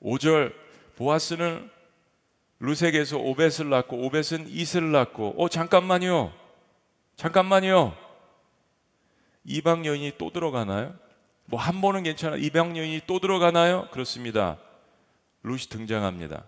5절 0.00 0.52
보아스는 0.96 1.68
루색에서 2.62 3.18
오벳을 3.18 3.70
낳고 3.70 4.06
오벳은 4.06 4.46
이스를 4.46 4.92
낳고 4.92 5.34
어 5.36 5.48
잠깐만요. 5.48 6.32
잠깐만요. 7.16 7.96
이방 9.44 9.84
여인이 9.84 10.12
또 10.16 10.30
들어가나요? 10.30 10.94
뭐 11.46 11.58
한 11.58 11.80
번은 11.80 12.04
괜찮아. 12.04 12.36
이방 12.36 12.76
여인이 12.76 13.02
또 13.08 13.18
들어가나요? 13.18 13.88
그렇습니다. 13.90 14.58
룻이 15.42 15.62
등장합니다. 15.70 16.44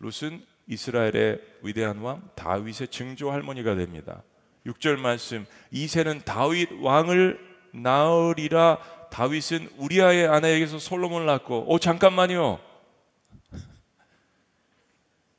룻은 0.00 0.42
이스라엘의 0.68 1.40
위대한 1.62 1.98
왕 1.98 2.22
다윗의 2.34 2.88
증조 2.88 3.30
할머니가 3.30 3.74
됩니다. 3.74 4.22
6절 4.64 4.98
말씀 4.98 5.44
이세는 5.70 6.22
다윗 6.24 6.70
왕을 6.80 7.38
낳으리라 7.72 8.78
다윗은 9.10 9.68
우리아의 9.76 10.28
아내에게서 10.28 10.78
솔로몬을 10.78 11.26
낳고 11.26 11.66
어 11.68 11.78
잠깐만요. 11.78 12.58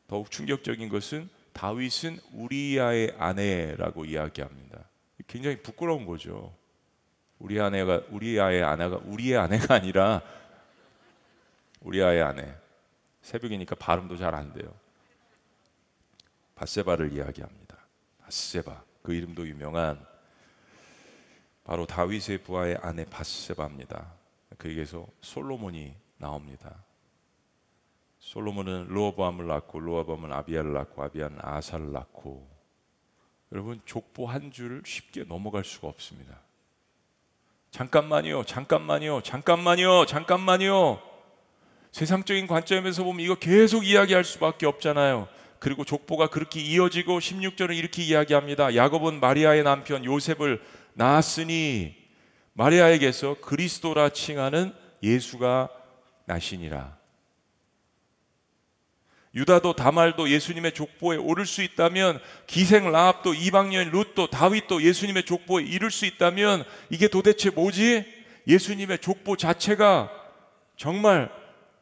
더욱 0.08 0.32
충격적인 0.32 0.89
것은 0.89 1.30
다윗은 1.54 2.20
우리아의 2.34 3.15
아내라고 3.17 4.06
이야기합니다. 4.06 4.86
굉장히 5.28 5.62
부끄러운 5.62 6.06
거죠. 6.06 6.56
우리 7.39 7.60
아내가 7.60 8.02
우리아의 8.10 8.63
아내가 8.63 8.98
우리의 9.04 9.38
아내가 9.38 9.76
아니라 9.76 10.22
우리아의 11.82 12.22
아내. 12.22 12.56
새벽이니까 13.22 13.76
발음도 13.76 14.17
잘 14.17 14.34
안 14.34 14.54
돼요. 14.54 14.74
바세바를 16.56 17.12
이야기합니다. 17.13 17.78
바세바 18.24 18.84
그 19.04 19.13
이름도 19.13 19.48
유명한 19.48 20.04
바로 21.63 21.86
다윗의 21.86 22.43
부하의 22.43 22.78
아내 22.82 23.06
바세바입니다. 23.06 24.13
그에게서 24.58 25.06
솔로몬이 25.22 25.93
나옵니다. 26.17 26.84
솔로몬은 28.27 28.87
로어밤을 28.89 29.47
낳고 29.47 29.79
로어밤은 29.79 30.33
아비야를 30.33 30.73
낳고 30.73 31.01
아비야는 31.01 31.37
아사를 31.41 31.93
낳고 31.93 32.45
여러분 33.53 33.79
족보 33.85 34.25
한 34.25 34.51
줄을 34.51 34.81
쉽게 34.85 35.23
넘어갈 35.23 35.63
수가 35.63 35.87
없습니다. 35.87 36.41
잠깐만요, 37.71 38.43
잠깐만요, 38.43 39.21
잠깐만요, 39.23 40.05
잠깐만요. 40.07 41.01
세상적인 41.93 42.47
관점에서 42.47 43.05
보면 43.05 43.21
이거 43.21 43.35
계속 43.35 43.85
이야기할 43.85 44.25
수밖에 44.25 44.65
없잖아요. 44.65 45.29
그리고 45.59 45.85
족보가 45.85 46.27
그렇게 46.27 46.59
이어지고 46.59 47.19
16절은 47.19 47.77
이렇게 47.77 48.03
이야기합니다. 48.03 48.75
야곱은 48.75 49.21
마리아의 49.21 49.63
남편 49.63 50.03
요셉을 50.03 50.61
낳았으니 50.95 51.95
마리아에게서 52.51 53.37
그리스도라 53.39 54.09
칭하는 54.09 54.73
예수가 55.01 55.69
나시니라. 56.25 56.96
유다도 59.38 59.73
다말도 59.73 60.32
예수님의 60.32 60.73
족보에 60.73 61.15
오를 61.15 61.45
수 61.45 61.62
있다면 61.62 62.19
기생 62.47 62.91
라합도 62.91 63.36
이방인 63.36 63.91
룻도 63.91 64.32
다윗도 64.32 64.82
예수님의 64.82 65.26
족보에 65.26 65.63
이룰 65.63 65.91
수 65.91 66.08
있다면 66.08 66.63
이게 66.89 67.08
도대체 67.08 67.52
뭐지? 67.52 68.04
예수님의 68.47 68.97
족보 68.97 69.38
자체가 69.38 70.12
정말 70.76 71.32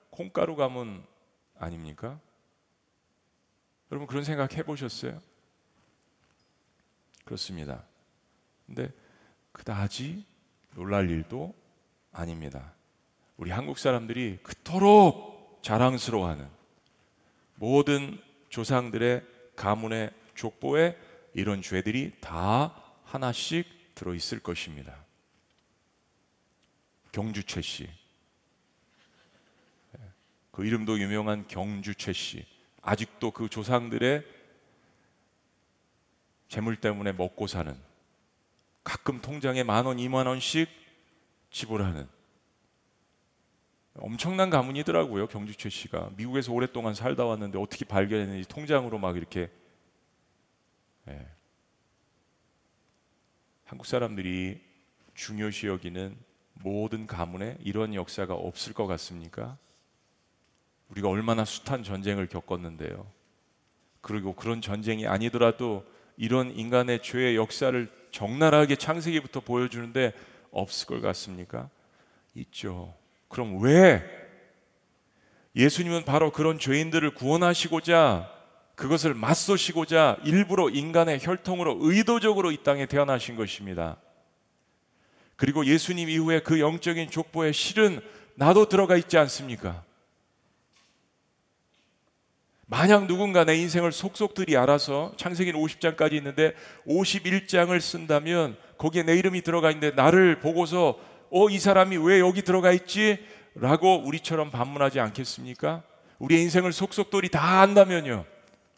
콩가루 0.10 0.58
가문 0.58 1.02
아닙니까? 1.58 2.20
여러분 3.90 4.06
그런 4.06 4.26
생각 4.26 4.58
해보셨어요? 4.58 5.22
그렇습니다. 7.24 7.86
근데 8.66 8.92
그다지 9.54 10.26
놀랄 10.74 11.10
일도 11.10 11.56
아닙니다. 12.12 12.74
우리 13.38 13.52
한국 13.52 13.78
사람들이 13.80 14.40
그토록 14.44 15.62
자랑스러워하는 15.64 16.50
모든 17.56 18.22
조상들의 18.50 19.24
가문의 19.56 20.12
족보에 20.36 20.98
이런 21.34 21.62
죄들이 21.62 22.14
다 22.22 22.76
하나씩 23.04 23.66
들어 23.96 24.14
있을 24.14 24.40
것입니다. 24.40 24.96
경주최 27.12 27.62
씨. 27.62 27.90
그 30.52 30.66
이름도 30.66 31.00
유명한 31.00 31.48
경주최 31.48 32.14
씨. 32.14 32.46
아직도 32.82 33.32
그 33.32 33.50
조상들의 33.50 34.24
재물 36.48 36.76
때문에 36.76 37.12
먹고 37.14 37.48
사는 37.48 37.76
가끔 38.84 39.20
통장에 39.20 39.64
만 39.64 39.86
원, 39.86 39.98
이만 39.98 40.28
원씩 40.28 40.70
지불하는 41.50 42.08
엄청난 43.98 44.50
가문이더라고요. 44.50 45.28
경주최 45.28 45.70
씨가 45.70 46.12
미국에서 46.18 46.52
오랫동안 46.52 46.94
살다 46.94 47.26
왔는데 47.26 47.58
어떻게 47.58 47.86
발견했는지 47.86 48.48
통장으로 48.48 48.98
막 48.98 49.16
이렇게 49.16 49.50
예. 51.08 51.28
한국 53.64 53.86
사람들이 53.86 54.62
중요시 55.14 55.68
여기는 55.68 56.16
모든 56.56 57.08
가문에 57.08 57.58
이런 57.62 57.94
역사가 57.94 58.34
없을 58.34 58.74
것 58.74 58.86
같습니까? 58.88 59.58
우리가 60.90 61.10
얼마나 61.10 61.46
숱한 61.46 61.84
전쟁을 61.84 62.28
겪었는데요. 62.28 63.10
그리고 64.02 64.36
그런 64.36 64.62
전쟁이 64.62 65.08
아니더라도 65.08 65.86
이런 66.18 66.52
인간의 66.52 67.02
죄의 67.02 67.36
역사를 67.36 67.92
적나라하게 68.12 68.76
창세기부터 68.76 69.40
보여주는데 69.40 70.14
없을 70.52 70.88
것 70.88 71.02
같습니까? 71.02 71.70
있죠. 72.36 72.94
그럼 73.36 73.62
왜 73.62 74.02
예수님은 75.58 76.06
바로 76.06 76.32
그런 76.32 76.58
죄인들을 76.58 77.16
구원하시고자 77.16 78.32
그것을 78.76 79.14
맞서시고자 79.14 80.20
일부러 80.24 80.70
인간의 80.70 81.20
혈통으로 81.22 81.80
의도적으로 81.82 82.54
이 82.54 82.64
땅에 82.64 82.86
태어나신 82.86 83.36
것입니다. 83.36 83.98
그리고 85.36 85.66
예수님 85.66 86.08
이후에 86.08 86.40
그 86.44 86.62
영적인 86.62 87.12
족보에 87.12 87.52
실은 87.52 88.00
나도 88.36 88.70
들어가 88.70 88.96
있지 88.96 89.18
않습니까? 89.18 89.84
만약 92.68 93.06
누군가 93.06 93.44
내 93.44 93.58
인생을 93.58 93.92
속속들이 93.92 94.56
알아서 94.56 95.12
창세기는 95.18 95.60
50장까지 95.60 96.14
있는데 96.14 96.54
51장을 96.88 97.78
쓴다면 97.82 98.56
거기에 98.78 99.04
내 99.04 99.18
이름이 99.18 99.42
들어가 99.42 99.72
있는데 99.72 99.94
나를 99.94 100.40
보고서 100.40 100.98
어 101.36 101.50
이 101.50 101.60
사람이 101.60 101.98
왜 101.98 102.20
여기 102.22 102.42
들어가 102.42 102.72
있지? 102.72 103.20
라고 103.56 104.02
우리처럼 104.06 104.52
반문하지 104.52 105.02
않겠습니까? 105.02 105.84
우리의 106.20 106.42
인생을 106.44 106.72
속속들이 106.72 107.28
다 107.30 107.60
안다면요. 107.60 108.24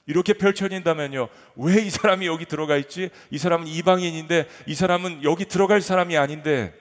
이렇게 0.07 0.33
펼쳐진다면요. 0.33 1.29
왜 1.55 1.83
이 1.85 1.89
사람이 1.91 2.25
여기 2.25 2.45
들어가 2.45 2.75
있지? 2.77 3.11
이 3.29 3.37
사람은 3.37 3.67
이방인인데 3.67 4.47
이 4.65 4.73
사람은 4.73 5.23
여기 5.23 5.45
들어갈 5.45 5.81
사람이 5.81 6.17
아닌데 6.17 6.73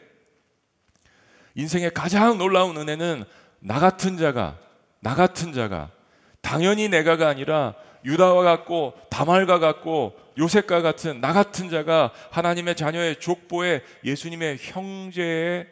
인생의 1.57 1.93
가장 1.93 2.39
놀라운 2.39 2.77
은혜는 2.79 3.25
나 3.61 3.79
같은 3.79 4.17
자가 4.17 4.57
나 5.01 5.15
같은 5.15 5.53
자가 5.53 5.91
당연히 6.41 6.89
내가가 6.89 7.29
아니라 7.29 7.75
유다와 8.05 8.43
같고 8.43 8.95
다말과 9.11 9.59
같고 9.59 10.17
요셉과 10.39 10.83
같은 10.83 11.21
나 11.21 11.33
같은 11.33 11.71
자가 11.71 12.13
하나님의 12.31 12.77
자녀의 12.77 13.21
족보에 13.21 13.83
예수님의 14.05 14.59
형제에 14.61 15.67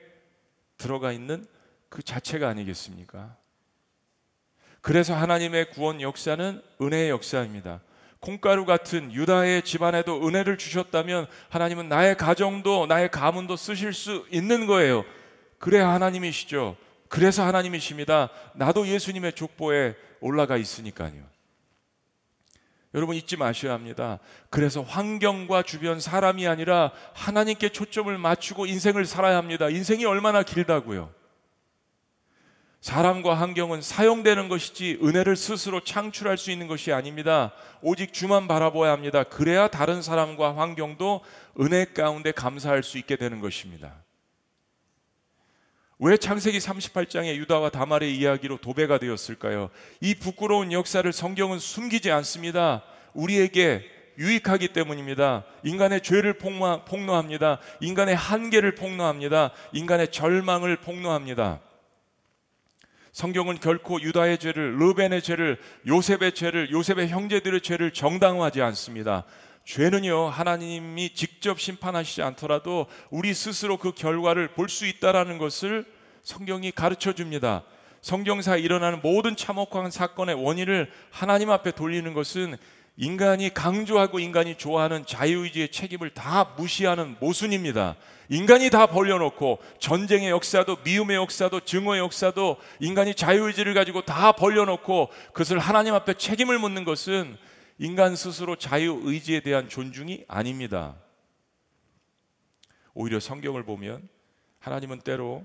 들어가 0.79 1.13
있는 1.13 1.47
그 1.89 2.03
자체가 2.03 2.49
아니겠습니까? 2.49 3.37
그래서 4.81 5.15
하나님의 5.15 5.71
구원 5.71 6.01
역사는 6.01 6.61
은혜의 6.81 7.11
역사입니다. 7.11 7.81
콩가루 8.21 8.65
같은 8.65 9.13
유다의 9.13 9.63
집안에도 9.63 10.27
은혜를 10.27 10.57
주셨다면 10.57 11.27
하나님은 11.51 11.89
나의 11.89 12.17
가정도 12.17 12.87
나의 12.87 13.11
가문도 13.11 13.57
쓰실 13.57 13.93
수 13.93 14.27
있는 14.31 14.67
거예요. 14.67 15.05
그래야 15.59 15.91
하나님이시죠. 15.91 16.77
그래서 17.09 17.45
하나님이십니다. 17.45 18.31
나도 18.55 18.89
예수님의 18.89 19.35
족보에 19.35 19.95
올라가 20.21 20.57
있으니까요. 20.57 21.34
여러분 22.95 23.17
잊지 23.17 23.37
마셔야 23.37 23.73
합니다. 23.73 24.21
그래서 24.51 24.81
환경과 24.83 25.63
주변 25.63 25.99
사람이 25.99 26.47
아니라 26.47 26.93
하나님께 27.13 27.71
초점을 27.71 28.17
맞추고 28.17 28.67
인생을 28.67 29.05
살아야 29.05 29.37
합니다. 29.37 29.69
인생이 29.69 30.05
얼마나 30.05 30.45
길다고요. 30.45 31.11
사람과 32.81 33.35
환경은 33.35 33.81
사용되는 33.81 34.49
것이지 34.49 34.99
은혜를 35.03 35.37
스스로 35.37 35.81
창출할 35.81 36.37
수 36.37 36.51
있는 36.51 36.69
것이 36.69 36.93
아닙니다. 36.93 37.53
오직 37.81 38.13
주만 38.13 38.47
바라보아야 38.47 38.93
합니다. 38.93 39.25
그래야 39.25 39.69
다른 39.69 40.03
사람과 40.03 40.57
환경도 40.57 41.23
은혜 41.61 41.87
가운데 41.87 42.31
감사할 42.31 42.83
수 42.83 42.99
있게 42.99 43.17
되는 43.17 43.41
것입니다. 43.41 44.04
왜 45.99 46.17
창세기 46.17 46.59
38장의 46.59 47.37
유다와 47.37 47.71
다말의 47.71 48.17
이야기로 48.17 48.59
도배가 48.59 48.99
되었을까요? 48.99 49.71
이 50.01 50.15
부끄러운 50.15 50.73
역사를 50.73 51.11
성경은 51.13 51.59
숨기지 51.59 52.11
않습니다. 52.11 52.83
우리에게 53.13 53.85
유익하기 54.19 54.69
때문입니다. 54.69 55.45
인간의 55.63 56.03
죄를 56.03 56.35
폭로, 56.35 56.85
폭로 56.85 57.15
합니다. 57.15 57.61
인간의 57.81 58.17
한계를 58.17 58.75
폭로합니다. 58.75 59.53
인간의 59.73 60.11
절망을 60.11 60.77
폭로합니다. 60.77 61.61
성경은 63.13 63.61
결코 63.61 64.01
유다의 64.01 64.39
죄를, 64.39 64.77
르벤의 64.77 65.23
죄를, 65.23 65.59
요셉의 65.87 66.35
죄를, 66.35 66.73
요셉의 66.73 67.09
형제들의 67.09 67.61
죄를 67.61 67.93
정당화하지 67.93 68.61
않습니다. 68.63 69.25
죄는요, 69.65 70.29
하나님이 70.29 71.15
직접 71.15 71.59
심판하시지 71.59 72.23
않더라도 72.23 72.87
우리 73.11 73.33
스스로 73.33 73.79
그 73.79 73.93
결과를 73.93 74.49
볼 74.49 74.69
수 74.69 74.87
있다라는 74.87 75.39
것을 75.39 75.85
성경이 76.23 76.73
가르쳐 76.73 77.13
줍니다. 77.13 77.63
성경사에 78.03 78.61
일어나는 78.61 79.01
모든 79.03 79.37
참혹한 79.37 79.91
사건의 79.91 80.35
원인을 80.35 80.91
하나님 81.11 81.51
앞에 81.51 81.71
돌리는 81.71 82.13
것은 82.13 82.57
인간이 82.97 83.53
강조하고 83.53 84.21
인간이 84.21 84.57
좋아하는 84.57 85.05
자유의지의 85.07 85.71
책임을 85.71 86.11
다 86.11 86.55
무시하는 86.57 87.17
모순입니다. 87.19 87.97
인간이 88.29 88.71
다 88.71 88.87
벌려놓고 88.87 89.59
전쟁의 89.79 90.31
역사도 90.31 90.79
미움의 90.85 91.17
역사도 91.17 91.61
증오의 91.61 92.01
역사도 92.01 92.59
인간이 92.81 93.15
자유의지를 93.15 93.75
가지고 93.75 94.03
다 94.03 94.33
벌려놓고 94.33 95.09
그것을 95.33 95.59
하나님 95.59 95.95
앞에 95.95 96.15
책임을 96.15 96.59
묻는 96.59 96.85
것은 96.85 97.37
인간 97.79 98.15
스스로 98.15 98.57
자유 98.57 99.01
의지에 99.03 99.41
대한 99.41 99.69
존중이 99.69 100.25
아닙니다. 100.29 100.97
오히려 102.95 103.19
성경을 103.19 103.65
보면 103.65 104.09
하나님은 104.61 105.01
때로 105.01 105.45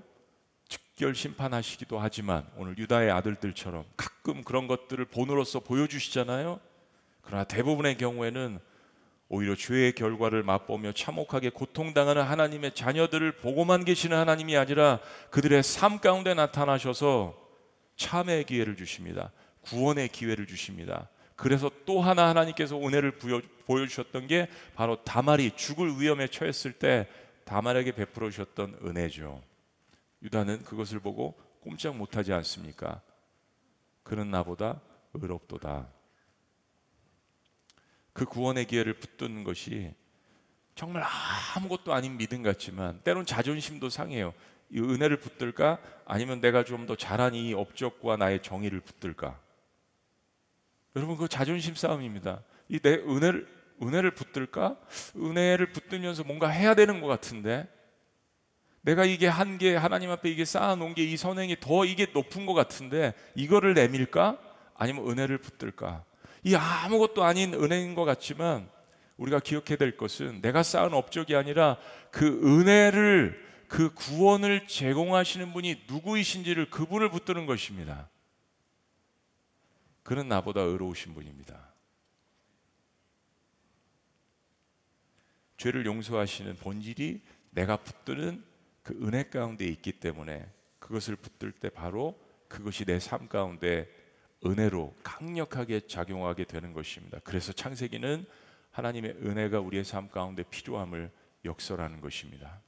즉결 0.68 1.14
심판하시기도 1.14 1.98
하지만 1.98 2.46
오늘 2.56 2.78
유다의 2.78 3.10
아들들처럼 3.10 3.84
가끔 3.96 4.44
그런 4.44 4.68
것들을 4.68 5.04
본으로서 5.06 5.60
보여주시잖아요. 5.60 6.60
그러나 7.22 7.44
대부분의 7.44 7.98
경우에는 7.98 8.60
오히려 9.28 9.54
죄의 9.54 9.94
결과를 9.94 10.42
맛보며 10.42 10.92
참혹하게 10.92 11.50
고통당하는 11.50 12.22
하나님의 12.22 12.74
자녀들을 12.74 13.36
보고만 13.36 13.84
계시는 13.84 14.16
하나님이 14.16 14.56
아니라 14.56 15.00
그들의 15.30 15.62
삶 15.62 15.98
가운데 15.98 16.34
나타나셔서 16.34 17.36
참의 17.96 18.44
기회를 18.44 18.76
주십니다. 18.76 19.32
구원의 19.62 20.08
기회를 20.08 20.46
주십니다. 20.46 21.08
그래서 21.40 21.70
또 21.86 22.02
하나 22.02 22.28
하나님께서 22.28 22.76
은혜를 22.76 23.12
부여, 23.12 23.40
보여주셨던 23.64 24.26
게 24.26 24.46
바로 24.74 25.02
다말이 25.04 25.56
죽을 25.56 25.98
위험에 25.98 26.26
처했을 26.26 26.74
때 26.74 27.08
다말에게 27.46 27.92
베풀어 27.92 28.28
주셨던 28.28 28.80
은혜죠. 28.84 29.42
유다는 30.22 30.64
그것을 30.64 31.00
보고 31.00 31.40
꼼짝 31.62 31.96
못하지 31.96 32.34
않습니까? 32.34 33.00
그는 34.02 34.30
나보다 34.30 34.82
의롭도다. 35.14 35.88
그 38.12 38.26
구원의 38.26 38.66
기회를 38.66 38.92
붙드는 38.98 39.42
것이 39.42 39.94
정말 40.74 41.04
아무것도 41.56 41.94
아닌 41.94 42.18
믿음 42.18 42.42
같지만 42.42 43.00
때론 43.02 43.24
자존심도 43.24 43.88
상해요. 43.88 44.34
이 44.68 44.78
은혜를 44.78 45.16
붙들까? 45.16 45.78
아니면 46.04 46.42
내가 46.42 46.64
좀 46.64 46.86
더 46.86 46.96
잘한 46.96 47.34
이 47.34 47.54
업적과 47.54 48.18
나의 48.18 48.42
정의를 48.42 48.80
붙들까? 48.80 49.40
여러분 50.96 51.16
그 51.16 51.28
자존심 51.28 51.74
싸움입니다. 51.74 52.42
이 52.68 52.78
내 52.80 52.94
은혜를 52.94 53.46
은혜를 53.82 54.10
붙들까? 54.12 54.76
은혜를 55.16 55.72
붙들면서 55.72 56.24
뭔가 56.24 56.48
해야 56.48 56.74
되는 56.74 57.00
것 57.00 57.06
같은데 57.06 57.66
내가 58.82 59.04
이게 59.04 59.26
한 59.26 59.58
게 59.58 59.74
하나님 59.76 60.10
앞에 60.10 60.30
이게 60.30 60.44
쌓아놓은 60.44 60.94
게 60.94 61.02
이 61.04 61.16
선행이 61.16 61.56
더 61.60 61.84
이게 61.84 62.06
높은 62.12 62.46
것 62.46 62.54
같은데 62.54 63.14
이거를 63.34 63.74
내밀까? 63.74 64.38
아니면 64.74 65.08
은혜를 65.10 65.38
붙들까? 65.38 66.04
이 66.44 66.54
아무것도 66.54 67.22
아닌 67.24 67.54
은혜인 67.54 67.94
것 67.94 68.04
같지만 68.04 68.68
우리가 69.18 69.40
기억해야 69.40 69.76
될 69.76 69.96
것은 69.98 70.40
내가 70.40 70.62
쌓은 70.62 70.94
업적이 70.94 71.36
아니라 71.36 71.76
그 72.10 72.26
은혜를 72.42 73.48
그 73.68 73.92
구원을 73.94 74.66
제공하시는 74.66 75.52
분이 75.52 75.82
누구이신지를 75.88 76.70
그분을 76.70 77.10
붙드는 77.10 77.44
것입니다. 77.46 78.08
그는 80.10 80.26
나보다 80.26 80.62
의로우신 80.62 81.14
분입니다. 81.14 81.72
죄를 85.56 85.86
용서하시는 85.86 86.56
본질이 86.56 87.22
내가 87.50 87.76
붙드는 87.76 88.44
그 88.82 88.98
은혜 89.06 89.22
가운데 89.22 89.66
있기 89.66 90.00
때문에 90.00 90.52
그것을 90.80 91.14
붙들 91.14 91.52
때 91.52 91.70
바로 91.70 92.20
그것이 92.48 92.84
내 92.86 92.98
삶 92.98 93.28
가운데 93.28 93.88
은혜로 94.44 94.96
강력하게 95.04 95.86
작용하게 95.86 96.42
되는 96.42 96.72
것입니다. 96.72 97.20
그래서 97.22 97.52
창세기는 97.52 98.26
하나님의 98.72 99.12
은혜가 99.12 99.60
우리의 99.60 99.84
삶 99.84 100.10
가운데 100.10 100.42
필요함을 100.42 101.12
역설하는 101.44 102.00
것입니다. 102.00 102.60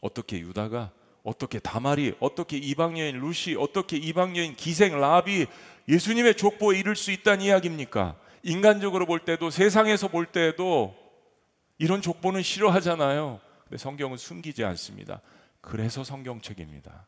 어떻게 0.00 0.40
유다가 0.40 0.92
어떻게 1.28 1.58
다말이 1.58 2.14
어떻게 2.20 2.56
이방 2.56 2.98
여인 2.98 3.20
루시 3.20 3.54
어떻게 3.58 3.98
이방 3.98 4.36
여인 4.38 4.56
기생 4.56 4.98
라비 4.98 5.46
예수님의 5.86 6.36
족보에 6.36 6.78
이를 6.78 6.96
수 6.96 7.12
있다는 7.12 7.44
이야기입니까? 7.44 8.16
인간적으로 8.42 9.04
볼 9.04 9.20
때도 9.20 9.50
세상에서 9.50 10.08
볼 10.08 10.26
때도 10.26 10.96
이런 11.76 12.00
족보는 12.00 12.42
싫어하잖아요. 12.42 13.40
근데 13.64 13.76
성경은 13.76 14.16
숨기지 14.16 14.64
않습니다. 14.64 15.20
그래서 15.60 16.02
성경책입니다. 16.02 17.06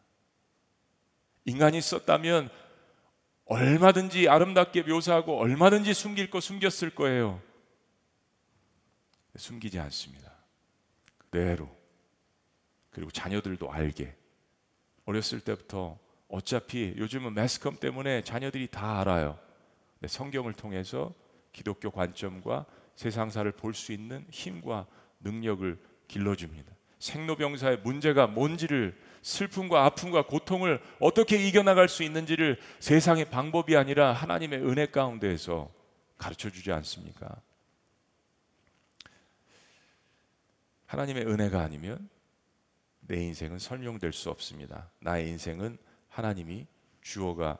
인간이 1.46 1.80
썼다면 1.80 2.50
얼마든지 3.46 4.28
아름답게 4.28 4.82
묘사하고 4.82 5.40
얼마든지 5.40 5.94
숨길 5.94 6.30
거 6.30 6.40
숨겼을 6.40 6.90
거예요. 6.90 7.40
숨기지 9.36 9.78
않습니다. 9.78 10.30
그대로. 11.18 11.79
그리고 12.90 13.10
자녀들도 13.10 13.70
알게. 13.70 14.14
어렸을 15.04 15.40
때부터 15.40 15.98
어차피 16.28 16.94
요즘은 16.96 17.34
매스컴 17.34 17.76
때문에 17.76 18.22
자녀들이 18.22 18.68
다 18.68 19.00
알아요. 19.00 19.38
성경을 20.06 20.52
통해서 20.54 21.12
기독교 21.52 21.90
관점과 21.90 22.66
세상사를 22.94 23.50
볼 23.52 23.74
수 23.74 23.92
있는 23.92 24.26
힘과 24.30 24.86
능력을 25.20 25.78
길러줍니다. 26.08 26.72
생로병사의 26.98 27.78
문제가 27.78 28.26
뭔지를 28.26 28.96
슬픔과 29.22 29.84
아픔과 29.86 30.26
고통을 30.26 30.80
어떻게 30.98 31.36
이겨나갈 31.46 31.88
수 31.88 32.02
있는지를 32.02 32.58
세상의 32.78 33.30
방법이 33.30 33.76
아니라 33.76 34.12
하나님의 34.12 34.60
은혜 34.60 34.86
가운데에서 34.86 35.70
가르쳐 36.18 36.50
주지 36.50 36.72
않습니까? 36.72 37.40
하나님의 40.86 41.26
은혜가 41.26 41.60
아니면 41.60 42.08
내 43.10 43.24
인생은 43.24 43.58
설명될 43.58 44.12
수 44.12 44.30
없습니다. 44.30 44.88
나의 45.00 45.28
인생은 45.30 45.78
하나님이 46.10 46.68
주어가 47.00 47.58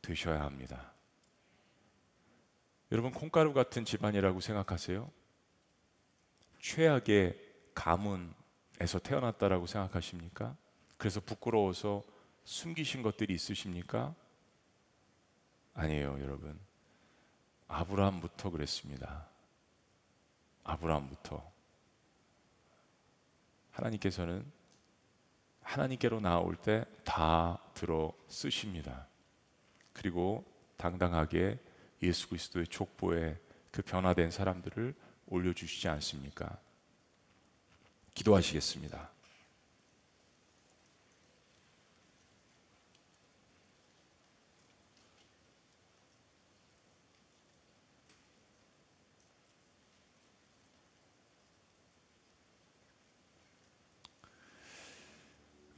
되셔야 0.00 0.42
합니다. 0.42 0.92
여러분 2.92 3.10
콩가루 3.10 3.52
같은 3.52 3.84
집안이라고 3.84 4.38
생각하세요? 4.38 5.10
최악의 6.60 7.36
가문에서 7.74 9.00
태어났다라고 9.02 9.66
생각하십니까? 9.66 10.56
그래서 10.96 11.18
부끄러워서 11.18 12.04
숨기신 12.44 13.02
것들이 13.02 13.34
있으십니까? 13.34 14.14
아니에요, 15.74 16.20
여러분. 16.20 16.60
아브라함부터 17.66 18.50
그랬습니다. 18.50 19.26
아브라함부터 20.62 21.50
하나님께서는 23.72 24.61
하나님께로 25.62 26.20
나올 26.20 26.56
때 26.56 26.84
다 27.04 27.58
들어 27.74 28.12
쓰십니다. 28.28 29.06
그리고 29.92 30.44
당당하게 30.78 31.58
예수 32.02 32.28
그리스도의 32.28 32.66
족보에 32.68 33.38
그 33.70 33.82
변화된 33.82 34.30
사람들을 34.30 34.94
올려주시지 35.26 35.88
않습니까? 35.88 36.58
기도하시겠습니다. 38.14 39.11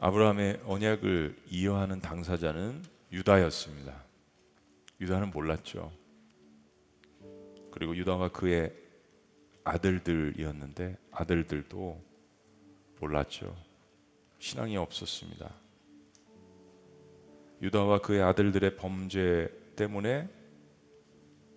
아브라함의 0.04 0.60
언약을 0.66 1.34
이어하는 1.48 2.02
당사자는 2.02 2.82
유다였습니다. 3.10 4.04
유다는 5.00 5.30
몰랐죠. 5.30 5.90
그리고 7.70 7.96
유다가 7.96 8.28
그의 8.28 8.70
아들들이었는데 9.64 10.98
아들들도 11.10 11.98
몰랐죠. 13.00 13.56
신앙이 14.40 14.76
없었습니다. 14.76 15.50
유다와 17.62 18.02
그의 18.02 18.24
아들들의 18.24 18.76
범죄 18.76 19.48
때문에 19.74 20.28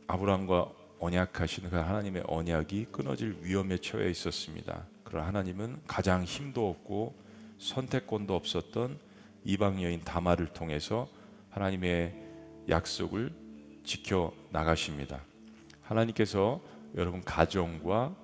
아브라함과 0.07 0.71
언약하시는 0.99 1.69
그 1.69 1.75
하나님의 1.75 2.23
언약이 2.27 2.85
끊어질 2.93 3.39
위험에 3.41 3.75
처해 3.75 4.09
있었습니다. 4.09 4.87
그러나 5.03 5.27
하나님은 5.27 5.81
가장 5.85 6.23
힘도 6.23 6.69
없고 6.69 7.26
선택권도 7.59 8.35
없었던 8.35 8.99
이방 9.43 9.81
여인 9.83 10.01
다마를 10.01 10.47
통해서 10.47 11.07
하나님의 11.49 12.15
약속을 12.69 13.31
지켜 13.83 14.33
나가십니다. 14.51 15.23
하나님께서 15.81 16.61
여러분 16.95 17.23
가정과 17.23 18.15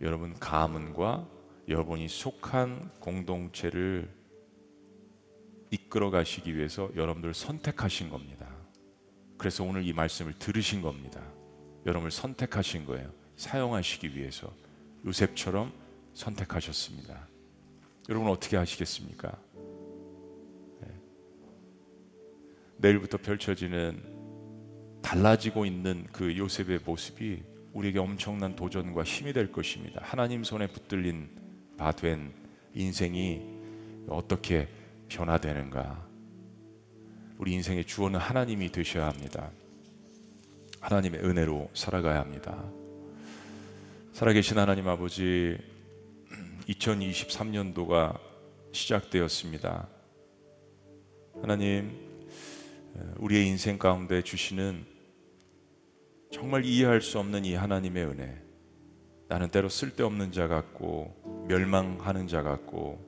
여러분 0.00 0.34
가문과 0.38 1.26
여러분이 1.68 2.08
속한 2.08 2.90
공동체를 3.00 4.08
이끌어 5.70 6.10
가시기 6.10 6.56
위해서 6.56 6.90
여러분들 6.96 7.34
선택하신 7.34 8.10
겁니다. 8.10 8.46
그래서 9.36 9.64
오늘 9.64 9.86
이 9.86 9.92
말씀을 9.92 10.34
들으신 10.38 10.82
겁니다. 10.82 11.22
여러분을 11.86 12.10
선택하신 12.10 12.86
거예요. 12.86 13.10
사용하시기 13.36 14.16
위해서 14.16 14.52
요셉처럼 15.06 15.72
선택하셨습니다. 16.14 17.28
여러분 18.08 18.30
어떻게 18.30 18.56
하시겠습니까? 18.56 19.36
네. 20.80 20.88
내일부터 22.78 23.18
펼쳐지는 23.18 24.02
달라지고 25.02 25.66
있는 25.66 26.06
그 26.12 26.36
요셉의 26.36 26.80
모습이 26.84 27.42
우리에게 27.72 27.98
엄청난 27.98 28.56
도전과 28.56 29.04
힘이 29.04 29.32
될 29.32 29.52
것입니다. 29.52 30.00
하나님 30.02 30.42
손에 30.42 30.66
붙들린 30.68 31.28
바 31.76 31.92
된 31.92 32.32
인생이 32.74 33.42
어떻게 34.08 34.68
변화되는가? 35.08 36.06
우리 37.38 37.52
인생의 37.52 37.84
주어는 37.84 38.18
하나님이 38.18 38.72
되셔야 38.72 39.06
합니다. 39.06 39.50
하나님의 40.80 41.20
은혜로 41.24 41.70
살아가야 41.74 42.20
합니다. 42.20 42.64
살아계신 44.12 44.58
하나님 44.58 44.88
아버지, 44.88 45.56
2023년도가 46.68 48.18
시작되었습니다. 48.72 49.88
하나님, 51.40 51.96
우리의 53.16 53.46
인생 53.46 53.78
가운데 53.78 54.22
주시는 54.22 54.84
정말 56.30 56.64
이해할 56.64 57.00
수 57.00 57.18
없는 57.18 57.44
이 57.44 57.54
하나님의 57.54 58.04
은혜. 58.04 58.42
나는 59.28 59.50
때로 59.50 59.68
쓸데없는 59.68 60.32
자 60.32 60.48
같고 60.48 61.46
멸망하는 61.48 62.28
자 62.28 62.42
같고 62.42 63.06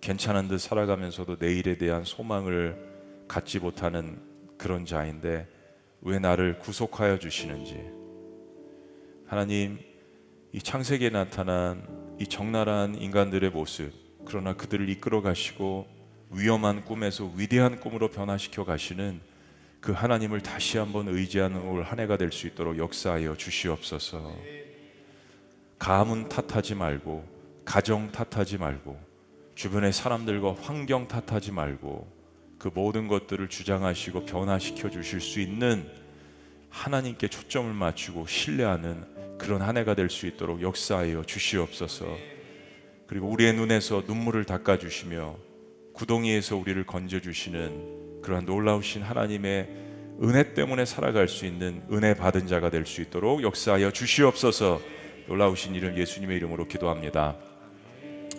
괜찮은 0.00 0.48
듯 0.48 0.58
살아가면서도 0.58 1.36
내일에 1.38 1.78
대한 1.78 2.04
소망을 2.04 3.24
갖지 3.28 3.58
못하는 3.58 4.20
그런 4.58 4.84
자인데 4.84 5.46
왜 6.00 6.18
나를 6.18 6.58
구속하여 6.58 7.18
주시는지 7.18 7.80
하나님 9.26 9.78
이 10.52 10.58
창세기에 10.58 11.10
나타난 11.10 12.01
이 12.22 12.26
적나라한 12.28 12.94
인간들의 12.94 13.50
모습 13.50 13.90
그러나 14.24 14.54
그들을 14.54 14.88
이끌어 14.88 15.22
가시고 15.22 15.88
위험한 16.30 16.84
꿈에서 16.84 17.28
위대한 17.36 17.80
꿈으로 17.80 18.12
변화시켜 18.12 18.64
가시는 18.64 19.20
그 19.80 19.90
하나님을 19.90 20.40
다시 20.40 20.78
한번 20.78 21.08
의지하는 21.08 21.60
올 21.62 21.82
한 21.82 21.98
해가 21.98 22.16
될 22.16 22.30
수 22.30 22.46
있도록 22.46 22.78
역사하여 22.78 23.36
주시옵소서. 23.36 24.36
가문 25.80 26.28
탓하지 26.28 26.76
말고 26.76 27.24
가정 27.64 28.12
탓하지 28.12 28.58
말고 28.58 29.00
주변의 29.56 29.92
사람들과 29.92 30.54
환경 30.62 31.08
탓하지 31.08 31.50
말고 31.50 32.06
그 32.56 32.70
모든 32.72 33.08
것들을 33.08 33.48
주장하시고 33.48 34.26
변화시켜 34.26 34.90
주실 34.90 35.20
수 35.20 35.40
있는 35.40 35.90
하나님께 36.70 37.26
초점을 37.26 37.72
맞추고 37.72 38.28
신뢰하는 38.28 39.11
그런 39.42 39.60
한 39.60 39.76
해가 39.76 39.94
될 39.94 40.08
수 40.08 40.26
있도록 40.26 40.62
역사하여 40.62 41.24
주시옵소서. 41.24 42.06
그리고 43.06 43.28
우리의 43.28 43.54
눈에서 43.54 44.02
눈물을 44.06 44.44
닦아 44.44 44.78
주시며 44.78 45.36
구덩이에서 45.94 46.56
우리를 46.56 46.84
건져 46.86 47.20
주시는 47.20 48.20
그러한 48.22 48.46
놀라우신 48.46 49.02
하나님의 49.02 49.68
은혜 50.22 50.54
때문에 50.54 50.84
살아갈 50.84 51.26
수 51.28 51.44
있는 51.44 51.82
은혜 51.90 52.14
받은 52.14 52.46
자가 52.46 52.70
될 52.70 52.86
수 52.86 53.00
있도록 53.02 53.42
역사하여 53.42 53.90
주시옵소서. 53.90 54.80
놀라우신 55.26 55.74
이름 55.74 55.98
예수님의 55.98 56.36
이름으로 56.36 56.68
기도합니다. 56.68 57.36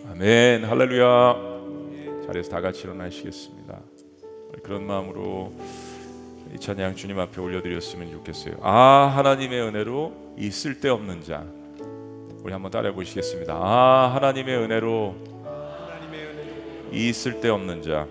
아멘. 0.09 0.63
할렐루야. 0.65 1.35
자리에서 2.27 2.49
다 2.49 2.61
같이 2.61 2.83
일어나시겠습니다. 2.83 3.79
그런 4.63 4.85
마음으로 4.85 5.53
이 6.53 6.59
찬양 6.59 6.95
주님 6.95 7.19
앞에 7.19 7.41
올려드렸으면 7.41 8.11
좋겠어요. 8.11 8.55
아 8.61 9.11
하나님의 9.15 9.61
은혜로 9.61 10.35
이 10.37 10.51
쓸데없는 10.51 11.23
자 11.23 11.45
우리 12.43 12.51
한번 12.53 12.69
따라해 12.71 12.93
보시겠습니다. 12.93 13.53
아 13.55 14.11
하나님의 14.13 14.57
은혜로 14.57 15.15
이 16.91 17.11
쓸데없는 17.13 17.81
자 17.81 18.07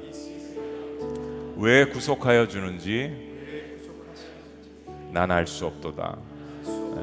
왜 1.56 1.84
구속하여 1.84 2.48
주는지 2.48 3.30
난 5.12 5.30
알 5.30 5.46
수 5.46 5.66
없도다. 5.66 6.16
네. 6.64 7.02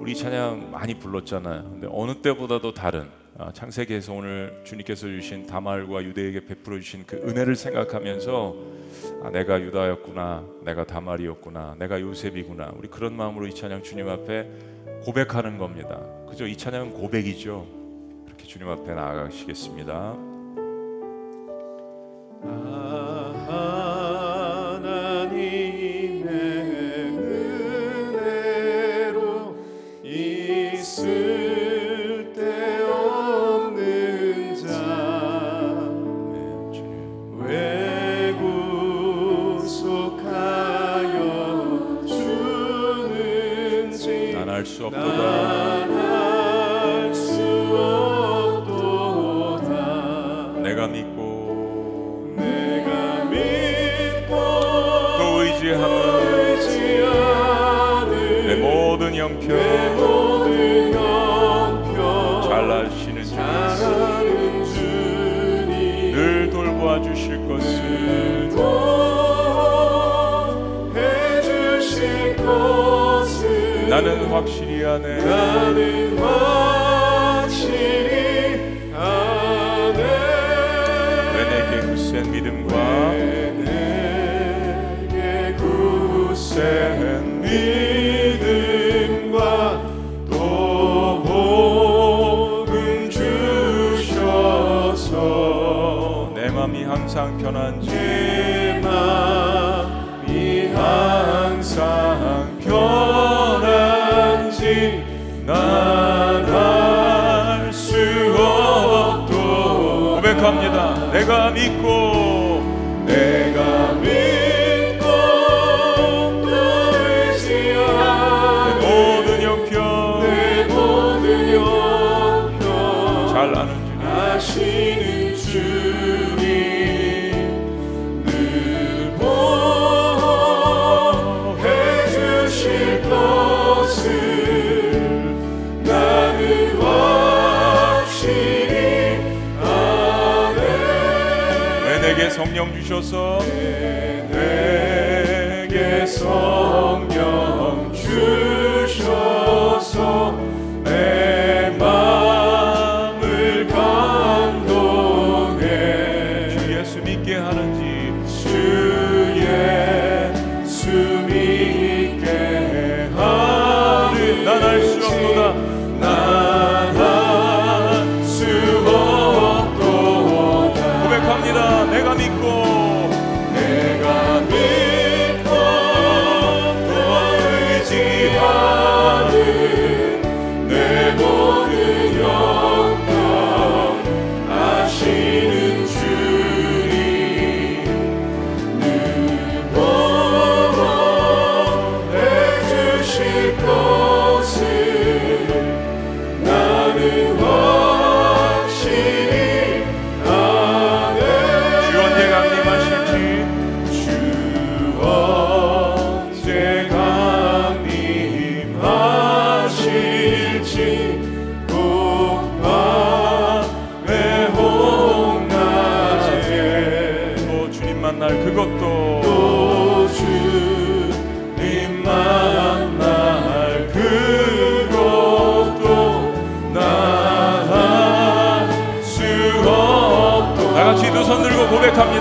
우리 0.00 0.14
찬양 0.14 0.72
많이 0.72 0.94
불렀잖아요. 0.94 1.62
근데 1.62 1.88
어느 1.90 2.14
때보다도 2.20 2.74
다른 2.74 3.08
아, 3.42 3.52
창세기에서 3.52 4.12
오늘 4.12 4.60
주님께서 4.62 5.08
주신 5.08 5.46
다말과 5.46 6.04
유대에게 6.04 6.44
베풀어 6.46 6.78
주신 6.78 7.04
그 7.04 7.16
은혜를 7.16 7.56
생각하면서 7.56 8.54
아, 9.24 9.30
내가 9.30 9.60
유다였구나, 9.60 10.44
내가 10.64 10.84
다말이었구나, 10.84 11.76
내가 11.78 12.00
요셉이구나. 12.00 12.72
우리 12.76 12.88
그런 12.88 13.16
마음으로 13.16 13.48
이 13.48 13.54
찬양 13.54 13.82
주님 13.82 14.08
앞에 14.08 14.48
고백하는 15.04 15.58
겁니다. 15.58 16.00
그죠? 16.28 16.46
이 16.46 16.56
찬양은 16.56 16.92
고백이죠. 16.92 17.66
그렇게 18.26 18.44
주님 18.46 18.68
앞에 18.68 18.94
나아가시겠습니다. 18.94 20.16
아하. 22.44 23.91
sua 44.82 44.90
no. 44.90 45.31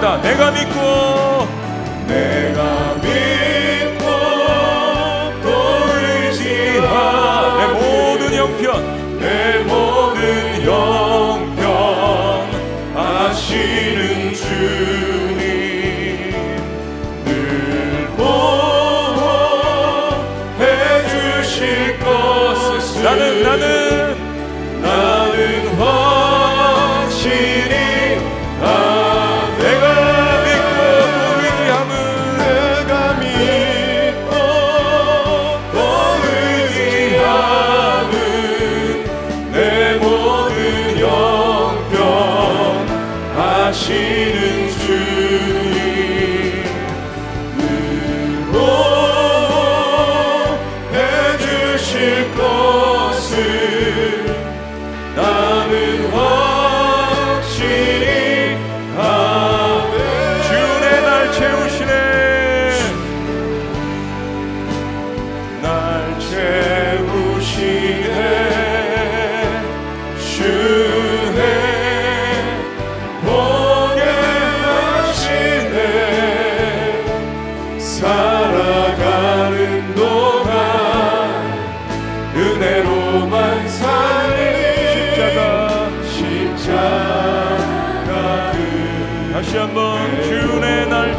내가 0.02 0.50
믿 0.50 0.61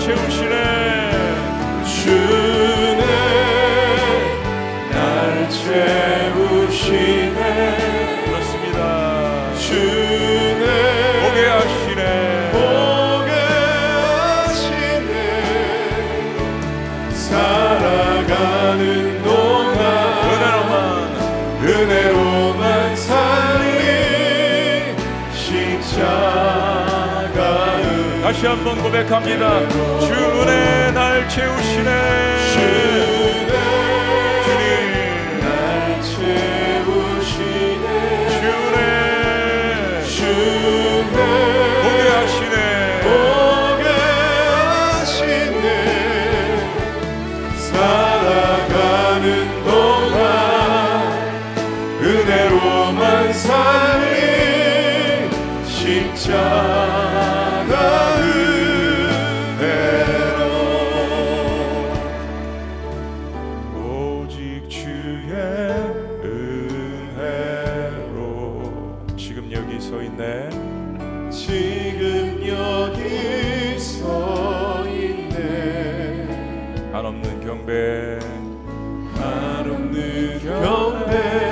주 0.02 0.41
다시 28.42 28.48
한번 28.48 28.82
고백합니다. 28.82 29.68
주의 30.00 30.92
날 30.92 31.28
채우시네 31.28 32.81
서 69.92 70.00
있네. 70.00 70.48
지금 71.28 72.40
여기 72.48 73.78
서 73.78 74.86
있네. 74.88 76.26
한없는 76.90 77.40
경배. 77.44 78.18
한없는 79.14 80.38
경배 80.40 81.51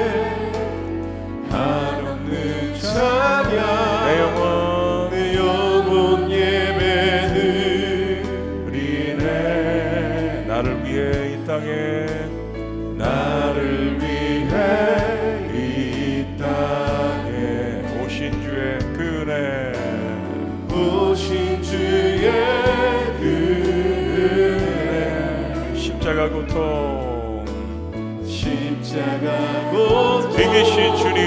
이기신 30.51 30.97
주님. 30.97 31.21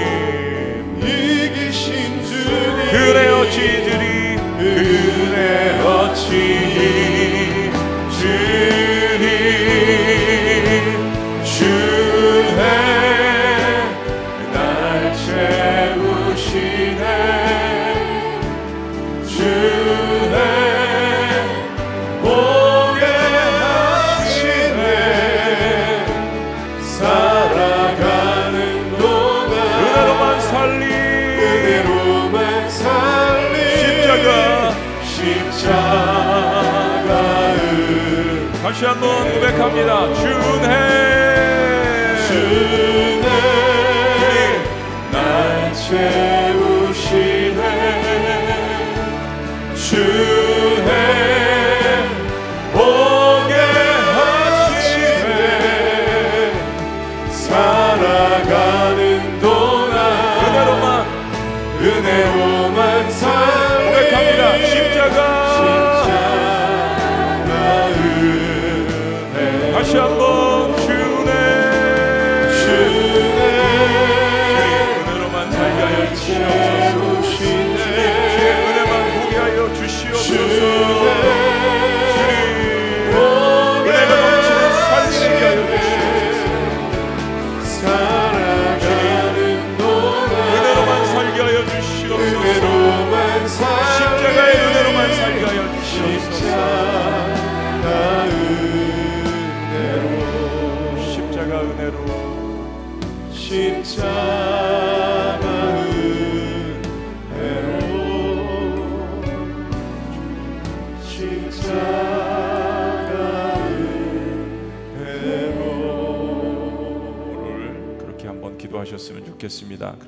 이기신 1.00 2.22
주님. 2.24 2.90
그래 2.90 3.28
어찌들이. 3.30 4.04
은혜 4.60 5.70
어 5.70 5.73
고백합니다. 39.64 40.12
주네 40.14 40.66
주네. 42.28 43.26
날채 45.10 46.23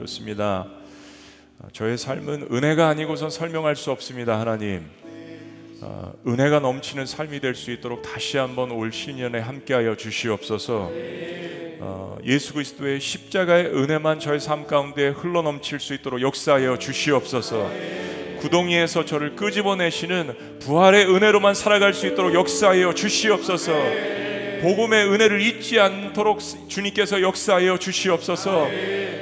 그렇습니다. 0.07 0.68
어, 1.59 1.66
저의 1.72 1.98
삶은 1.98 2.48
은혜가 2.52 2.86
아니고선 2.88 3.28
설명할 3.28 3.74
수 3.74 3.90
없습니다, 3.90 4.38
하나님. 4.38 4.84
어, 5.80 6.12
은혜가 6.24 6.61
넘치는 6.61 7.07
삶이 7.07 7.40
될 7.40 7.57
수 7.57 7.72
있도록 7.72 8.02
다시 8.02 8.38
한번 8.38 8.70
올 8.70 8.92
신년에 8.92 9.40
함께하여 9.40 9.96
주시옵소서. 9.96 10.90
어, 11.80 12.18
예수 12.24 12.54
그리스도의 12.54 13.00
십자가의 13.00 13.66
은혜만 13.74 14.20
저의 14.20 14.38
삶 14.38 14.68
가운데 14.68 15.09
흘러 15.09 15.42
넘칠 15.42 15.80
수 15.80 15.92
있도록 15.92 16.22
역사하여 16.22 16.78
주시옵소서. 16.78 17.68
구덩이에서 18.38 19.04
저를 19.04 19.34
끄집어내시는 19.34 20.61
부활의 20.61 21.12
은혜로만 21.12 21.54
살아갈 21.54 21.92
수 21.94 22.07
있도록 22.07 22.32
역사하여 22.32 22.94
주시옵소서. 22.94 23.72
복음의 24.62 25.09
은혜를 25.09 25.40
잊지 25.42 25.80
않도록 25.80 26.38
주님께서 26.68 27.20
역사하여 27.22 27.78
주시옵소서. 27.78 28.68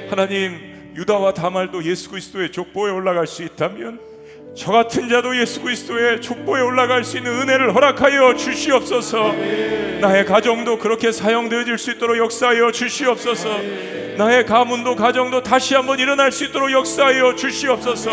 하나님 0.09 0.74
유다와 0.95 1.33
다말도 1.33 1.83
예수 1.83 2.09
그리스도의 2.09 2.51
족보에 2.51 2.91
올라갈 2.91 3.27
수 3.27 3.43
있다면 3.43 3.99
저 4.55 4.71
같은 4.71 5.09
자도 5.09 5.37
예수 5.37 5.61
그리스도의 5.61 6.21
족보에 6.21 6.61
올라갈 6.61 7.03
수 7.03 7.17
있는 7.17 7.41
은혜를 7.41 7.75
허락하여 7.75 8.35
주시옵소서. 8.35 9.33
나의 9.99 10.25
가정도 10.25 10.77
그렇게 10.77 11.11
사용되어질 11.11 11.77
수 11.77 11.91
있도록 11.91 12.17
역사하여 12.17 12.71
주시옵소서. 12.71 13.49
나의 14.17 14.45
가문도 14.45 14.95
가정도 14.95 15.43
다시 15.43 15.75
한번 15.75 15.99
일어날 15.99 16.31
수 16.31 16.45
있도록 16.45 16.71
역사하여 16.71 17.35
주시옵소서. 17.35 18.11